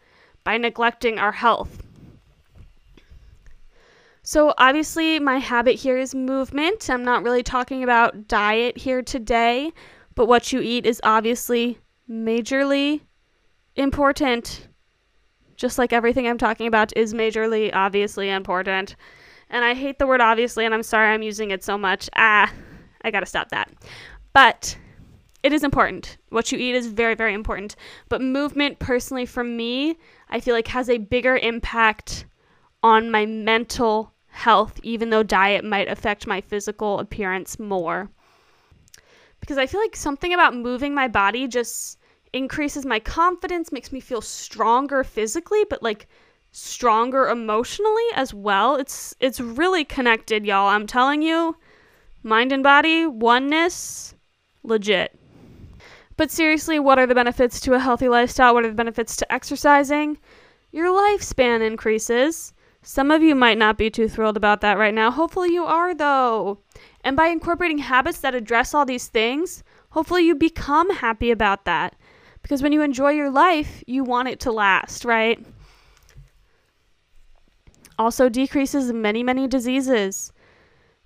by 0.43 0.57
neglecting 0.57 1.19
our 1.19 1.33
health. 1.33 1.83
So, 4.23 4.53
obviously, 4.57 5.19
my 5.19 5.37
habit 5.37 5.75
here 5.75 5.97
is 5.97 6.13
movement. 6.13 6.89
I'm 6.89 7.03
not 7.03 7.23
really 7.23 7.43
talking 7.43 7.83
about 7.83 8.27
diet 8.27 8.77
here 8.77 9.01
today, 9.01 9.71
but 10.15 10.27
what 10.27 10.53
you 10.53 10.61
eat 10.61 10.85
is 10.85 11.01
obviously 11.03 11.79
majorly 12.09 13.01
important. 13.79 14.67
Just 15.55 15.77
like 15.77 15.91
everything 15.91 16.27
I'm 16.27 16.37
talking 16.37 16.67
about 16.67 16.95
is 16.95 17.13
majorly, 17.13 17.73
obviously 17.73 18.29
important. 18.29 18.95
And 19.49 19.65
I 19.65 19.73
hate 19.73 19.97
the 19.97 20.07
word 20.07 20.21
obviously, 20.21 20.65
and 20.65 20.73
I'm 20.73 20.83
sorry 20.83 21.09
I'm 21.13 21.23
using 21.23 21.51
it 21.51 21.63
so 21.63 21.77
much. 21.77 22.09
Ah, 22.15 22.51
I 23.01 23.11
gotta 23.11 23.25
stop 23.25 23.49
that. 23.49 23.71
But 24.33 24.77
it 25.41 25.53
is 25.53 25.63
important. 25.63 26.17
What 26.29 26.51
you 26.51 26.59
eat 26.59 26.75
is 26.75 26.87
very, 26.87 27.15
very 27.15 27.33
important. 27.33 27.75
But 28.09 28.21
movement, 28.21 28.79
personally, 28.79 29.25
for 29.25 29.43
me, 29.43 29.97
I 30.29 30.39
feel 30.39 30.53
like 30.53 30.67
has 30.67 30.89
a 30.89 30.97
bigger 30.97 31.37
impact 31.37 32.25
on 32.83 33.09
my 33.09 33.25
mental 33.25 34.13
health, 34.27 34.79
even 34.83 35.09
though 35.09 35.23
diet 35.23 35.63
might 35.65 35.87
affect 35.87 36.27
my 36.27 36.41
physical 36.41 36.99
appearance 36.99 37.57
more. 37.57 38.09
Because 39.39 39.57
I 39.57 39.65
feel 39.65 39.79
like 39.79 39.95
something 39.95 40.33
about 40.33 40.55
moving 40.55 40.93
my 40.93 41.07
body 41.07 41.47
just 41.47 41.98
increases 42.33 42.85
my 42.85 42.99
confidence, 42.99 43.71
makes 43.71 43.91
me 43.91 43.99
feel 43.99 44.21
stronger 44.21 45.03
physically, 45.03 45.65
but 45.69 45.83
like 45.83 46.07
stronger 46.51 47.27
emotionally 47.27 48.05
as 48.15 48.33
well. 48.33 48.75
It's 48.75 49.15
it's 49.19 49.39
really 49.39 49.85
connected, 49.85 50.45
y'all. 50.45 50.67
I'm 50.67 50.87
telling 50.87 51.21
you, 51.21 51.55
mind 52.23 52.51
and 52.51 52.63
body, 52.63 53.05
oneness, 53.05 54.15
legit. 54.63 55.17
But 56.17 56.31
seriously, 56.31 56.79
what 56.79 56.99
are 56.99 57.07
the 57.07 57.15
benefits 57.15 57.61
to 57.61 57.73
a 57.73 57.79
healthy 57.79 58.09
lifestyle? 58.09 58.53
What 58.53 58.65
are 58.65 58.69
the 58.69 58.75
benefits 58.75 59.15
to 59.17 59.31
exercising? 59.31 60.17
Your 60.71 60.87
lifespan 60.87 61.65
increases. 61.65 62.53
Some 62.81 63.11
of 63.11 63.21
you 63.23 63.35
might 63.35 63.57
not 63.57 63.77
be 63.77 63.89
too 63.89 64.07
thrilled 64.07 64.37
about 64.37 64.61
that 64.61 64.77
right 64.77 64.93
now. 64.93 65.11
Hopefully, 65.11 65.53
you 65.53 65.63
are, 65.63 65.93
though. 65.93 66.59
And 67.03 67.15
by 67.15 67.27
incorporating 67.27 67.77
habits 67.77 68.19
that 68.19 68.35
address 68.35 68.73
all 68.73 68.85
these 68.85 69.07
things, 69.07 69.63
hopefully, 69.91 70.23
you 70.25 70.35
become 70.35 70.89
happy 70.89 71.31
about 71.31 71.65
that. 71.65 71.95
Because 72.41 72.63
when 72.63 72.71
you 72.71 72.81
enjoy 72.81 73.11
your 73.11 73.29
life, 73.29 73.83
you 73.85 74.03
want 74.03 74.27
it 74.27 74.39
to 74.41 74.51
last, 74.51 75.05
right? 75.05 75.45
Also, 77.97 78.29
decreases 78.29 78.93
many, 78.93 79.23
many 79.23 79.47
diseases. 79.47 80.31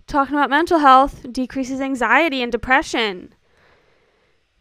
Talking 0.05 0.35
about 0.35 0.49
mental 0.49 0.79
health, 0.79 1.25
decreases 1.31 1.81
anxiety 1.81 2.41
and 2.41 2.51
depression. 2.51 3.33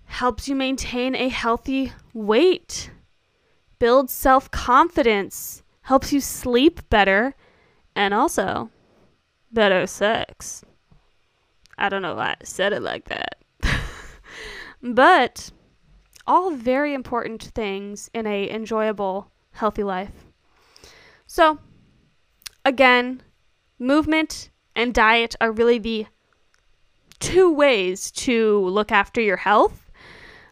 Helps 0.06 0.48
you 0.48 0.54
maintain 0.54 1.14
a 1.14 1.28
healthy 1.28 1.92
weight. 2.14 2.90
Builds 3.78 4.12
self 4.12 4.50
confidence 4.50 5.62
helps 5.82 6.12
you 6.12 6.20
sleep 6.20 6.88
better, 6.88 7.34
and 7.94 8.14
also 8.14 8.70
better 9.52 9.86
sex. 9.86 10.64
I 11.76 11.88
don't 11.88 12.02
know 12.02 12.14
why 12.14 12.36
I 12.40 12.44
said 12.44 12.72
it 12.72 12.82
like 12.82 13.06
that. 13.08 13.36
but 14.82 15.50
all 16.26 16.52
very 16.52 16.94
important 16.94 17.42
things 17.42 18.10
in 18.14 18.26
a 18.26 18.50
enjoyable, 18.50 19.30
healthy 19.52 19.82
life. 19.82 20.12
So, 21.26 21.58
again, 22.64 23.22
movement 23.78 24.50
and 24.76 24.94
diet 24.94 25.34
are 25.40 25.52
really 25.52 25.78
the 25.78 26.06
two 27.18 27.52
ways 27.52 28.10
to 28.10 28.66
look 28.68 28.90
after 28.92 29.20
your 29.20 29.36
health. 29.36 29.90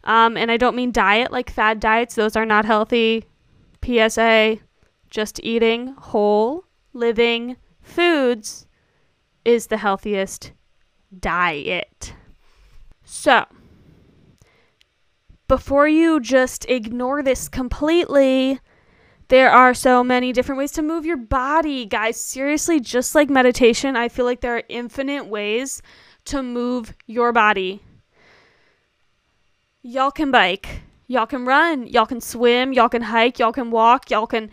Um, 0.05 0.37
and 0.37 0.51
I 0.51 0.57
don't 0.57 0.77
mean 0.77 0.93
diet 0.93 1.31
like 1.31 1.51
fad 1.51 1.81
diets, 1.81 2.15
those 2.15 2.37
are 2.37 2.47
not 2.47 2.65
healthy. 2.65 3.27
PSA, 3.85 4.59
just 5.11 5.41
eating 5.43 5.89
whole, 5.99 6.65
living 6.93 7.57
foods 7.83 8.67
is 9.45 9.67
the 9.67 9.79
healthiest 9.79 10.53
diet. 11.19 12.15
So, 13.05 13.45
before 15.51 15.89
you 15.89 16.21
just 16.21 16.65
ignore 16.69 17.25
this 17.25 17.49
completely, 17.49 18.61
there 19.27 19.51
are 19.51 19.75
so 19.75 20.05
many 20.05 20.33
different 20.33 20.61
ways 20.61 20.71
to 20.71 20.81
move 20.81 21.05
your 21.05 21.17
body, 21.17 21.85
guys. 21.85 22.21
Seriously, 22.21 22.79
just 22.79 23.17
like 23.17 23.29
meditation, 23.29 23.97
I 23.97 24.09
feel 24.09 24.25
like 24.25 24.43
there 24.43 24.59
are 24.59 24.63
infinite 24.69 25.27
ways 25.27 25.83
to 26.27 26.41
move 26.41 26.95
your 27.09 27.33
body. 27.33 27.83
Y'all 29.83 30.13
can 30.13 30.31
bike, 30.31 30.83
y'all 31.09 31.27
can 31.27 31.45
run, 31.45 31.85
y'all 31.89 32.07
can 32.07 32.21
swim, 32.21 32.73
y'all 32.73 32.89
can 32.89 33.03
hike, 33.03 33.41
y'all 33.41 33.51
can 33.51 33.73
walk, 33.73 34.09
y'all 34.09 34.29
can 34.29 34.51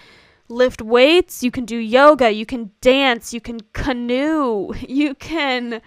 lift 0.50 0.82
weights, 0.82 1.44
you 1.44 1.52
can 1.52 1.66
do 1.66 1.78
yoga, 1.78 2.32
you 2.32 2.48
can 2.48 2.72
dance, 2.82 3.36
you 3.36 3.40
can 3.40 3.60
canoe, 3.74 4.74
you 4.90 5.14
can 5.14 5.80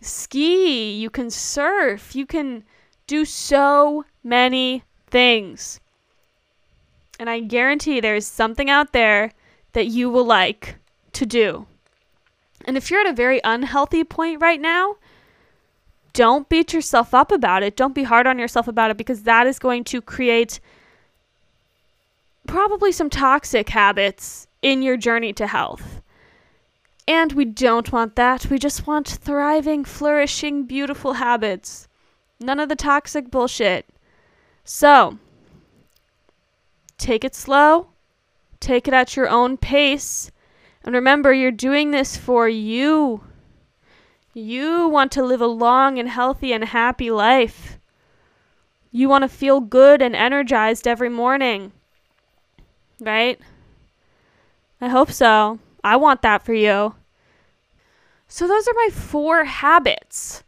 ski, 0.00 0.94
you 0.94 1.10
can 1.10 1.30
surf, 1.30 2.16
you 2.16 2.26
can 2.26 2.64
do 3.06 3.24
so 3.24 4.04
many 4.24 4.84
things. 5.08 5.80
And 7.18 7.28
I 7.28 7.40
guarantee 7.40 8.00
there's 8.00 8.26
something 8.26 8.70
out 8.70 8.92
there 8.92 9.32
that 9.72 9.86
you 9.86 10.10
will 10.10 10.24
like 10.24 10.76
to 11.12 11.26
do. 11.26 11.66
And 12.64 12.76
if 12.76 12.90
you're 12.90 13.00
at 13.00 13.06
a 13.06 13.12
very 13.12 13.40
unhealthy 13.44 14.04
point 14.04 14.40
right 14.40 14.60
now, 14.60 14.96
don't 16.12 16.48
beat 16.48 16.72
yourself 16.72 17.14
up 17.14 17.32
about 17.32 17.62
it. 17.62 17.76
Don't 17.76 17.94
be 17.94 18.02
hard 18.02 18.26
on 18.26 18.38
yourself 18.38 18.68
about 18.68 18.90
it 18.90 18.96
because 18.96 19.22
that 19.22 19.46
is 19.46 19.58
going 19.58 19.84
to 19.84 20.00
create 20.00 20.60
probably 22.46 22.92
some 22.92 23.08
toxic 23.08 23.70
habits 23.70 24.46
in 24.60 24.82
your 24.82 24.96
journey 24.96 25.32
to 25.32 25.46
health. 25.46 26.00
And 27.08 27.32
we 27.32 27.44
don't 27.44 27.90
want 27.92 28.14
that. 28.16 28.46
We 28.46 28.58
just 28.58 28.86
want 28.86 29.08
thriving, 29.08 29.84
flourishing, 29.84 30.64
beautiful 30.64 31.14
habits. 31.14 31.88
None 32.42 32.60
of 32.60 32.68
the 32.68 32.76
toxic 32.76 33.30
bullshit. 33.30 33.86
So, 34.64 35.18
take 36.98 37.24
it 37.24 37.34
slow, 37.34 37.88
take 38.60 38.86
it 38.86 38.94
at 38.94 39.16
your 39.16 39.28
own 39.28 39.56
pace, 39.56 40.30
and 40.84 40.94
remember 40.94 41.32
you're 41.32 41.50
doing 41.50 41.90
this 41.90 42.16
for 42.16 42.48
you. 42.48 43.22
You 44.34 44.88
want 44.88 45.12
to 45.12 45.22
live 45.22 45.40
a 45.40 45.46
long 45.46 45.98
and 45.98 46.08
healthy 46.08 46.52
and 46.52 46.64
happy 46.64 47.10
life. 47.10 47.78
You 48.90 49.08
want 49.08 49.22
to 49.22 49.28
feel 49.28 49.60
good 49.60 50.02
and 50.02 50.16
energized 50.16 50.86
every 50.86 51.08
morning. 51.08 51.72
Right? 53.00 53.38
I 54.80 54.88
hope 54.88 55.10
so. 55.10 55.58
I 55.84 55.96
want 55.96 56.22
that 56.22 56.44
for 56.44 56.54
you. 56.54 56.94
So, 58.28 58.48
those 58.48 58.66
are 58.66 58.74
my 58.74 58.88
four 58.92 59.44
habits. 59.44 60.42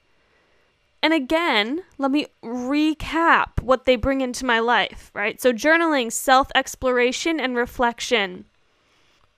And 1.05 1.13
again, 1.13 1.83
let 1.99 2.11
me 2.11 2.29
recap 2.43 3.61
what 3.63 3.85
they 3.85 3.95
bring 3.95 4.23
into 4.23 4.47
my 4.47 4.59
life, 4.59 5.11
right? 5.13 5.39
So, 5.39 5.53
journaling, 5.53 6.11
self 6.11 6.49
exploration 6.55 7.39
and 7.39 7.55
reflection, 7.55 8.47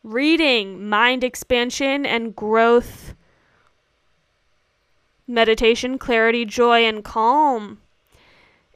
reading, 0.05 0.89
mind 0.89 1.25
expansion 1.25 2.07
and 2.07 2.37
growth, 2.37 3.15
meditation, 5.27 5.99
clarity, 5.99 6.45
joy, 6.45 6.85
and 6.85 7.03
calm, 7.03 7.81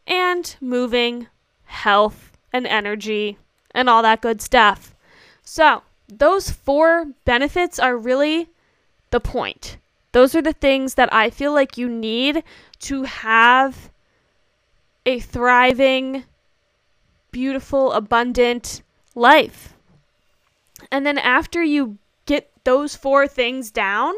and 0.05 0.57
moving, 0.61 1.29
health, 1.67 2.37
and 2.53 2.67
energy, 2.67 3.39
and 3.71 3.89
all 3.89 4.03
that 4.03 4.21
good 4.21 4.43
stuff. 4.43 4.97
So, 5.45 5.85
those 6.09 6.51
four 6.51 7.07
benefits 7.25 7.79
are 7.79 7.97
really 7.97 8.49
the 9.11 9.21
point. 9.21 9.77
Those 10.11 10.35
are 10.35 10.43
the 10.43 10.53
things 10.53 10.95
that 10.95 11.13
I 11.15 11.31
feel 11.31 11.53
like 11.53 11.79
you 11.79 11.89
need 11.89 12.43
to 12.81 13.05
have 13.05 13.91
a 15.07 15.21
thriving, 15.21 16.25
beautiful, 17.31 17.93
abundant 17.93 18.83
life. 19.15 19.75
And 20.91 21.05
then 21.05 21.19
after 21.19 21.63
you 21.63 21.99
get 22.27 22.51
those 22.65 22.97
four 22.97 23.27
things 23.27 23.71
down, 23.71 24.15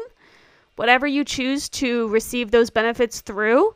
whatever 0.75 1.07
you 1.07 1.23
choose 1.23 1.69
to 1.69 2.07
receive 2.09 2.51
those 2.51 2.69
benefits 2.69 3.21
through, 3.21 3.75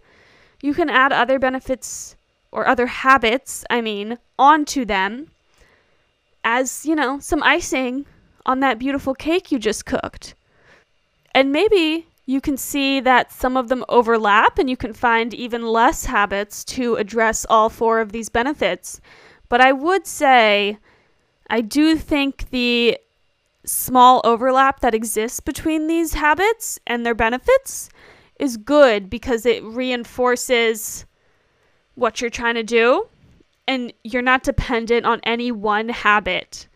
you 0.61 0.73
can 0.73 0.89
add 0.89 1.13
other 1.13 1.39
benefits 1.39 2.15
or 2.51 2.67
other 2.67 2.87
habits, 2.87 3.63
I 3.69 3.81
mean, 3.81 4.17
onto 4.39 4.85
them 4.85 5.29
as, 6.43 6.85
you 6.85 6.95
know, 6.95 7.19
some 7.19 7.43
icing 7.43 8.05
on 8.45 8.61
that 8.61 8.79
beautiful 8.79 9.13
cake 9.13 9.51
you 9.51 9.59
just 9.59 9.85
cooked. 9.85 10.33
And 11.35 11.51
maybe 11.51 12.07
you 12.27 12.41
can 12.41 12.57
see 12.57 12.99
that 12.99 13.31
some 13.31 13.55
of 13.55 13.69
them 13.69 13.85
overlap 13.87 14.59
and 14.59 14.69
you 14.69 14.75
can 14.75 14.93
find 14.93 15.33
even 15.33 15.65
less 15.65 16.05
habits 16.05 16.65
to 16.65 16.95
address 16.95 17.45
all 17.49 17.69
four 17.69 18.01
of 18.01 18.11
these 18.11 18.27
benefits. 18.27 18.99
But 19.47 19.61
I 19.61 19.71
would 19.71 20.05
say 20.05 20.77
I 21.49 21.61
do 21.61 21.95
think 21.95 22.49
the 22.49 22.99
small 23.63 24.19
overlap 24.25 24.81
that 24.81 24.93
exists 24.93 25.39
between 25.39 25.87
these 25.87 26.15
habits 26.15 26.77
and 26.85 27.05
their 27.05 27.15
benefits 27.15 27.89
is 28.37 28.57
good 28.57 29.09
because 29.09 29.45
it 29.45 29.63
reinforces 29.63 31.05
what 31.95 32.19
you're 32.19 32.29
trying 32.29 32.55
to 32.55 32.63
do 32.63 33.07
and 33.69 33.93
you're 34.03 34.21
not 34.21 34.43
dependent 34.43 35.05
on 35.05 35.21
any 35.23 35.49
one 35.51 35.87
habit 35.87 36.67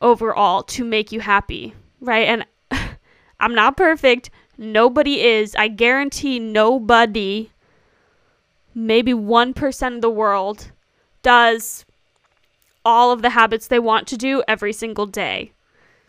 overall 0.00 0.64
to 0.64 0.84
make 0.84 1.12
you 1.12 1.20
happy, 1.20 1.72
right? 2.00 2.28
And 2.28 2.44
I'm 3.40 3.54
not 3.54 3.76
perfect. 3.76 4.30
Nobody 4.56 5.20
is. 5.20 5.54
I 5.56 5.68
guarantee 5.68 6.38
nobody, 6.38 7.50
maybe 8.74 9.12
1% 9.12 9.94
of 9.96 10.00
the 10.00 10.10
world, 10.10 10.70
does 11.22 11.84
all 12.84 13.10
of 13.10 13.22
the 13.22 13.30
habits 13.30 13.66
they 13.66 13.78
want 13.78 14.06
to 14.08 14.16
do 14.16 14.42
every 14.46 14.72
single 14.72 15.06
day. 15.06 15.52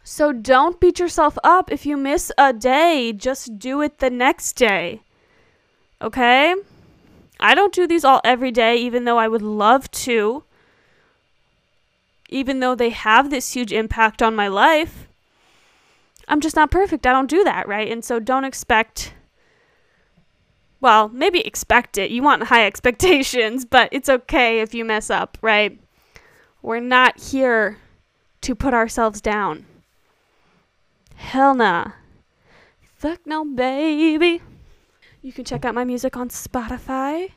So 0.03 0.31
don't 0.31 0.79
beat 0.79 0.99
yourself 0.99 1.37
up 1.43 1.71
if 1.71 1.85
you 1.85 1.97
miss 1.97 2.31
a 2.37 2.53
day. 2.53 3.11
Just 3.11 3.57
do 3.57 3.81
it 3.81 3.97
the 3.97 4.11
next 4.11 4.53
day. 4.53 5.01
Okay? 6.01 6.53
I 7.39 7.55
don't 7.55 7.73
do 7.73 7.87
these 7.87 8.05
all 8.05 8.21
every 8.23 8.51
day, 8.51 8.77
even 8.77 9.05
though 9.05 9.17
I 9.17 9.27
would 9.27 9.41
love 9.41 9.89
to. 9.91 10.43
Even 12.29 12.59
though 12.59 12.75
they 12.75 12.89
have 12.91 13.29
this 13.29 13.53
huge 13.53 13.73
impact 13.73 14.21
on 14.21 14.35
my 14.35 14.47
life. 14.47 15.07
I'm 16.27 16.41
just 16.41 16.55
not 16.55 16.71
perfect. 16.71 17.05
I 17.05 17.11
don't 17.11 17.29
do 17.29 17.43
that, 17.43 17.67
right? 17.67 17.91
And 17.91 18.03
so 18.03 18.19
don't 18.19 18.45
expect 18.45 19.13
well, 20.81 21.09
maybe 21.09 21.39
expect 21.39 21.97
it. 21.97 22.11
You 22.11 22.21
want 22.21 22.43
high 22.53 22.67
expectations, 22.67 23.65
but 23.65 23.89
it's 23.91 24.07
okay 24.07 24.59
if 24.59 24.75
you 24.75 24.85
mess 24.85 25.09
up, 25.09 25.37
right? 25.41 25.79
We're 26.61 26.79
not 26.79 27.19
here 27.19 27.79
to 28.41 28.53
put 28.53 28.73
ourselves 28.73 29.19
down. 29.19 29.65
Hell 31.15 31.55
nah. 31.55 31.93
Fuck 32.97 33.25
no, 33.25 33.43
baby. 33.43 34.41
You 35.23 35.33
can 35.33 35.43
check 35.43 35.65
out 35.65 35.73
my 35.73 35.83
music 35.83 36.15
on 36.15 36.29
Spotify 36.29 37.31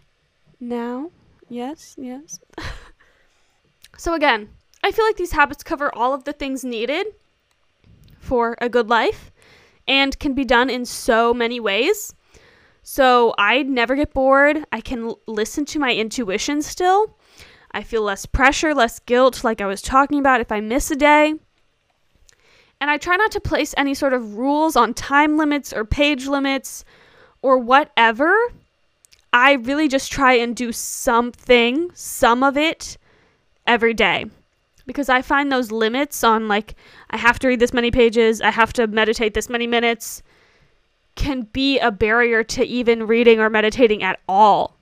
now. 0.61 1.11
Yes, 1.49 1.95
yes. 1.99 2.41
so, 3.97 4.13
again, 4.13 4.51
I 4.85 4.93
feel 4.93 5.07
like 5.07 5.17
these 5.17 5.33
habits 5.33 5.63
cover 5.63 5.95
all 5.95 6.13
of 6.13 6.25
the 6.25 6.35
things 6.35 6.65
needed 6.65 7.07
for 8.29 8.57
a 8.61 8.69
good 8.69 8.91
life 8.91 9.33
and 9.87 10.19
can 10.19 10.35
be 10.35 10.45
done 10.45 10.69
in 10.69 10.85
so 10.85 11.33
many 11.33 11.59
ways. 11.59 12.15
So 12.83 13.35
I 13.39 13.63
never 13.63 13.97
get 13.97 14.13
bored. 14.13 14.65
I 14.71 14.83
can 14.83 15.09
l- 15.09 15.21
listen 15.27 15.65
to 15.67 15.79
my 15.79 15.95
intuition 15.95 16.61
still. 16.61 17.17
I 17.73 17.83
feel 17.83 18.03
less 18.03 18.27
pressure, 18.27 18.75
less 18.75 18.99
guilt, 18.99 19.45
like 19.45 19.63
I 19.63 19.67
was 19.67 19.81
talking 19.81 20.19
about 20.19 20.43
if 20.43 20.53
I 20.53 20.61
miss 20.61 20.91
a 20.91 20.97
day. 20.97 21.35
And 22.81 22.91
I 22.91 22.99
try 22.99 23.17
not 23.17 23.31
to 23.33 23.41
place 23.41 23.75
any 23.79 23.95
sort 23.95 24.13
of 24.13 24.37
rules 24.37 24.77
on 24.77 24.93
time 24.93 25.39
limits 25.39 25.73
or 25.73 25.85
page 25.87 26.27
limits 26.27 26.85
or 27.41 27.59
whatever. 27.59 28.37
I 29.33 29.55
really 29.55 29.89
just 29.89 30.13
try 30.13 30.35
and 30.35 30.55
do 30.55 30.71
something, 30.71 31.91
some 31.95 32.43
of 32.43 32.57
it, 32.59 32.99
every 33.67 33.95
day 33.95 34.27
because 34.89 35.09
I 35.09 35.23
find 35.23 35.53
those 35.53 35.71
limits 35.71 36.25
on 36.25 36.49
like 36.49 36.75
I 37.11 37.17
have 37.17 37.39
to 37.41 37.49
read 37.49 37.61
this 37.61 37.73
many 37.73 37.93
pages, 37.93 38.41
I 38.41 38.51
have 38.51 38.73
to 38.73 38.89
meditate 38.89 39.35
this 39.35 39.49
many 39.49 39.69
minutes 39.69 40.25
can 41.15 41.43
be 41.43 41.79
a 41.81 41.91
barrier 41.91 42.43
to 42.45 42.65
even 42.65 43.07
reading 43.07 43.41
or 43.41 43.51
meditating 43.51 44.03
at 44.03 44.21
all. 44.29 44.77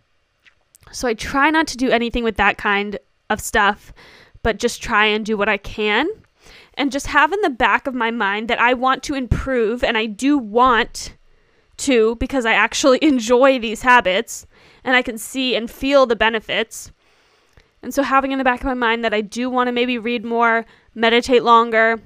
So 0.92 1.08
I 1.08 1.14
try 1.14 1.50
not 1.50 1.66
to 1.68 1.76
do 1.76 1.90
anything 1.90 2.24
with 2.24 2.36
that 2.36 2.58
kind 2.58 2.98
of 3.30 3.40
stuff, 3.40 3.92
but 4.42 4.58
just 4.58 4.82
try 4.82 5.06
and 5.06 5.24
do 5.24 5.36
what 5.36 5.48
I 5.48 5.56
can. 5.56 6.06
And 6.74 6.92
just 6.92 7.08
have 7.08 7.32
in 7.32 7.40
the 7.40 7.50
back 7.50 7.86
of 7.86 7.94
my 7.94 8.10
mind 8.10 8.48
that 8.48 8.60
I 8.60 8.74
want 8.74 9.02
to 9.04 9.14
improve 9.14 9.82
and 9.82 9.96
I 9.96 10.06
do 10.06 10.36
want 10.36 11.16
to 11.78 12.16
because 12.16 12.44
I 12.44 12.52
actually 12.52 12.98
enjoy 13.02 13.58
these 13.58 13.82
habits 13.82 14.46
and 14.84 14.94
I 14.94 15.02
can 15.02 15.18
see 15.18 15.56
and 15.56 15.70
feel 15.70 16.06
the 16.06 16.16
benefits. 16.16 16.92
And 17.82 17.94
so 17.94 18.02
having 18.02 18.32
in 18.32 18.38
the 18.38 18.44
back 18.44 18.60
of 18.60 18.66
my 18.66 18.74
mind 18.74 19.04
that 19.04 19.14
I 19.14 19.20
do 19.20 19.48
want 19.48 19.68
to 19.68 19.72
maybe 19.72 19.98
read 19.98 20.24
more, 20.24 20.66
meditate 20.94 21.42
longer, 21.42 22.00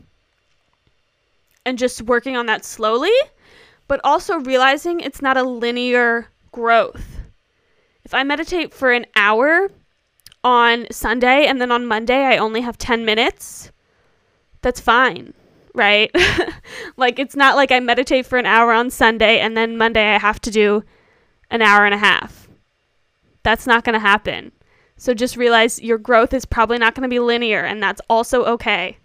and 1.64 1.78
just 1.78 2.02
working 2.02 2.36
on 2.36 2.46
that 2.46 2.64
slowly, 2.64 3.12
but 3.88 4.00
also 4.04 4.38
realizing 4.40 5.00
it's 5.00 5.22
not 5.22 5.36
a 5.36 5.42
linear 5.42 6.28
growth. 6.52 7.20
If 8.04 8.14
I 8.14 8.22
meditate 8.24 8.74
for 8.74 8.92
an 8.92 9.06
hour 9.14 9.70
on 10.42 10.86
Sunday 10.90 11.46
and 11.46 11.60
then 11.60 11.70
on 11.70 11.86
Monday 11.86 12.24
I 12.24 12.38
only 12.38 12.60
have 12.62 12.78
10 12.78 13.04
minutes, 13.04 13.70
that's 14.62 14.80
fine, 14.80 15.32
right? 15.74 16.10
like 16.96 17.18
it's 17.18 17.36
not 17.36 17.56
like 17.56 17.70
I 17.70 17.80
meditate 17.80 18.26
for 18.26 18.38
an 18.38 18.46
hour 18.46 18.72
on 18.72 18.90
Sunday 18.90 19.38
and 19.38 19.56
then 19.56 19.76
Monday 19.76 20.14
I 20.14 20.18
have 20.18 20.40
to 20.42 20.50
do 20.50 20.82
an 21.50 21.62
hour 21.62 21.84
and 21.84 21.94
a 21.94 21.98
half. 21.98 22.48
That's 23.42 23.66
not 23.66 23.84
going 23.84 23.94
to 23.94 24.00
happen. 24.00 24.52
So 25.00 25.14
just 25.14 25.38
realize 25.38 25.80
your 25.80 25.96
growth 25.96 26.34
is 26.34 26.44
probably 26.44 26.76
not 26.76 26.94
going 26.94 27.04
to 27.04 27.08
be 27.08 27.20
linear, 27.20 27.62
and 27.64 27.82
that's 27.82 28.02
also 28.10 28.44
okay. 28.44 28.98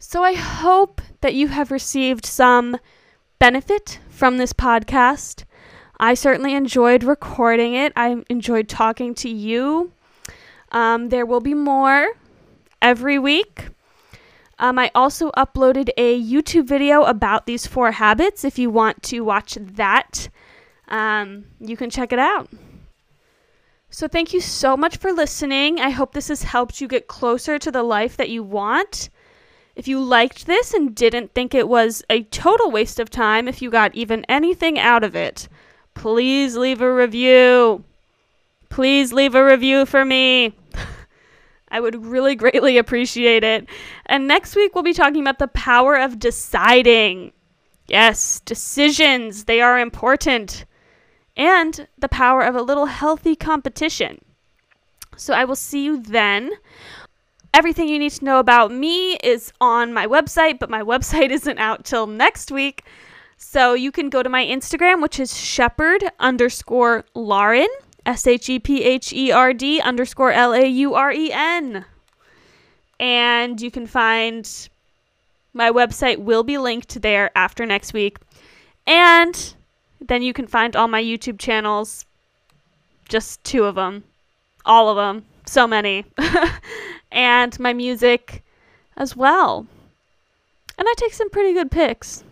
So 0.00 0.24
I 0.24 0.34
hope 0.34 1.00
that 1.20 1.32
you 1.32 1.46
have 1.46 1.70
received 1.70 2.26
some 2.26 2.76
benefit 3.38 4.00
from 4.08 4.36
this 4.36 4.52
podcast. 4.52 5.44
I 6.00 6.14
certainly 6.14 6.54
enjoyed 6.54 7.04
recording 7.04 7.74
it, 7.74 7.92
I 7.94 8.24
enjoyed 8.28 8.68
talking 8.68 9.14
to 9.14 9.28
you. 9.28 9.92
Um, 10.72 11.10
there 11.10 11.24
will 11.24 11.40
be 11.40 11.54
more 11.54 12.08
every 12.82 13.16
week. 13.16 13.68
Um, 14.58 14.76
I 14.76 14.90
also 14.92 15.30
uploaded 15.36 15.88
a 15.96 16.20
YouTube 16.20 16.66
video 16.66 17.04
about 17.04 17.46
these 17.46 17.64
four 17.64 17.92
habits. 17.92 18.44
If 18.44 18.58
you 18.58 18.70
want 18.70 19.04
to 19.04 19.20
watch 19.20 19.54
that, 19.54 20.28
um, 20.88 21.44
you 21.60 21.76
can 21.76 21.90
check 21.90 22.12
it 22.12 22.18
out. 22.18 22.50
So, 23.96 24.06
thank 24.06 24.34
you 24.34 24.42
so 24.42 24.76
much 24.76 24.98
for 24.98 25.10
listening. 25.10 25.80
I 25.80 25.88
hope 25.88 26.12
this 26.12 26.28
has 26.28 26.42
helped 26.42 26.82
you 26.82 26.86
get 26.86 27.06
closer 27.06 27.58
to 27.58 27.70
the 27.70 27.82
life 27.82 28.14
that 28.18 28.28
you 28.28 28.42
want. 28.42 29.08
If 29.74 29.88
you 29.88 30.04
liked 30.04 30.44
this 30.44 30.74
and 30.74 30.94
didn't 30.94 31.32
think 31.32 31.54
it 31.54 31.66
was 31.66 32.04
a 32.10 32.24
total 32.24 32.70
waste 32.70 33.00
of 33.00 33.08
time, 33.08 33.48
if 33.48 33.62
you 33.62 33.70
got 33.70 33.94
even 33.94 34.26
anything 34.28 34.78
out 34.78 35.02
of 35.02 35.16
it, 35.16 35.48
please 35.94 36.58
leave 36.58 36.82
a 36.82 36.94
review. 36.94 37.84
Please 38.68 39.14
leave 39.14 39.34
a 39.34 39.42
review 39.42 39.86
for 39.86 40.04
me. 40.04 40.54
I 41.70 41.80
would 41.80 42.04
really 42.04 42.34
greatly 42.34 42.76
appreciate 42.76 43.44
it. 43.44 43.66
And 44.04 44.28
next 44.28 44.54
week, 44.56 44.74
we'll 44.74 44.84
be 44.84 44.92
talking 44.92 45.22
about 45.22 45.38
the 45.38 45.48
power 45.48 45.96
of 45.96 46.18
deciding. 46.18 47.32
Yes, 47.86 48.40
decisions, 48.40 49.44
they 49.44 49.62
are 49.62 49.80
important 49.80 50.66
and 51.36 51.86
the 51.98 52.08
power 52.08 52.42
of 52.42 52.54
a 52.54 52.62
little 52.62 52.86
healthy 52.86 53.36
competition. 53.36 54.20
So 55.16 55.34
I 55.34 55.44
will 55.44 55.56
see 55.56 55.84
you 55.84 56.00
then. 56.00 56.50
Everything 57.54 57.88
you 57.88 57.98
need 57.98 58.12
to 58.12 58.24
know 58.24 58.38
about 58.38 58.70
me 58.70 59.16
is 59.16 59.52
on 59.60 59.92
my 59.92 60.06
website, 60.06 60.58
but 60.58 60.70
my 60.70 60.82
website 60.92 61.30
isn't 61.30 61.58
out 61.58 61.84
till 61.84 62.06
next 62.06 62.50
week. 62.50 62.84
So 63.38 63.74
you 63.74 63.92
can 63.92 64.08
go 64.08 64.22
to 64.22 64.28
my 64.28 64.44
Instagram, 64.44 65.02
which 65.02 65.20
is 65.20 65.38
shepherd 65.38 66.04
underscore 66.18 67.04
Lauren, 67.14 67.68
S 68.06 68.26
H 68.26 68.48
E 68.48 68.58
P 68.58 68.82
H 68.82 69.12
E 69.12 69.30
R 69.30 69.52
D 69.52 69.80
underscore 69.80 70.32
L 70.32 70.54
A 70.54 70.66
U 70.66 70.94
R 70.94 71.12
E 71.12 71.30
N. 71.32 71.84
And 72.98 73.60
you 73.60 73.70
can 73.70 73.86
find 73.86 74.68
my 75.52 75.70
website 75.70 76.18
will 76.18 76.42
be 76.42 76.56
linked 76.58 77.02
there 77.02 77.30
after 77.36 77.66
next 77.66 77.92
week. 77.92 78.18
And 78.86 79.54
then 80.00 80.22
you 80.22 80.32
can 80.32 80.46
find 80.46 80.76
all 80.76 80.88
my 80.88 81.02
YouTube 81.02 81.38
channels. 81.38 82.04
Just 83.08 83.42
two 83.44 83.64
of 83.64 83.74
them. 83.74 84.04
All 84.64 84.88
of 84.88 84.96
them. 84.96 85.24
So 85.46 85.66
many. 85.66 86.04
and 87.12 87.58
my 87.60 87.72
music 87.72 88.42
as 88.96 89.16
well. 89.16 89.66
And 90.78 90.86
I 90.88 90.94
take 90.96 91.14
some 91.14 91.30
pretty 91.30 91.52
good 91.52 91.70
pics. 91.70 92.24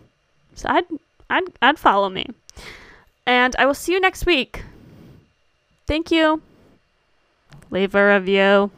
So 0.53 0.69
I'd 0.69 0.85
I'd 1.29 1.43
I'd 1.61 1.79
follow 1.79 2.09
me. 2.09 2.27
And 3.25 3.55
I 3.57 3.65
will 3.65 3.73
see 3.73 3.93
you 3.93 3.99
next 3.99 4.25
week. 4.25 4.63
Thank 5.87 6.11
you. 6.11 6.41
Leave 7.71 7.95
a 7.95 8.13
review. 8.13 8.71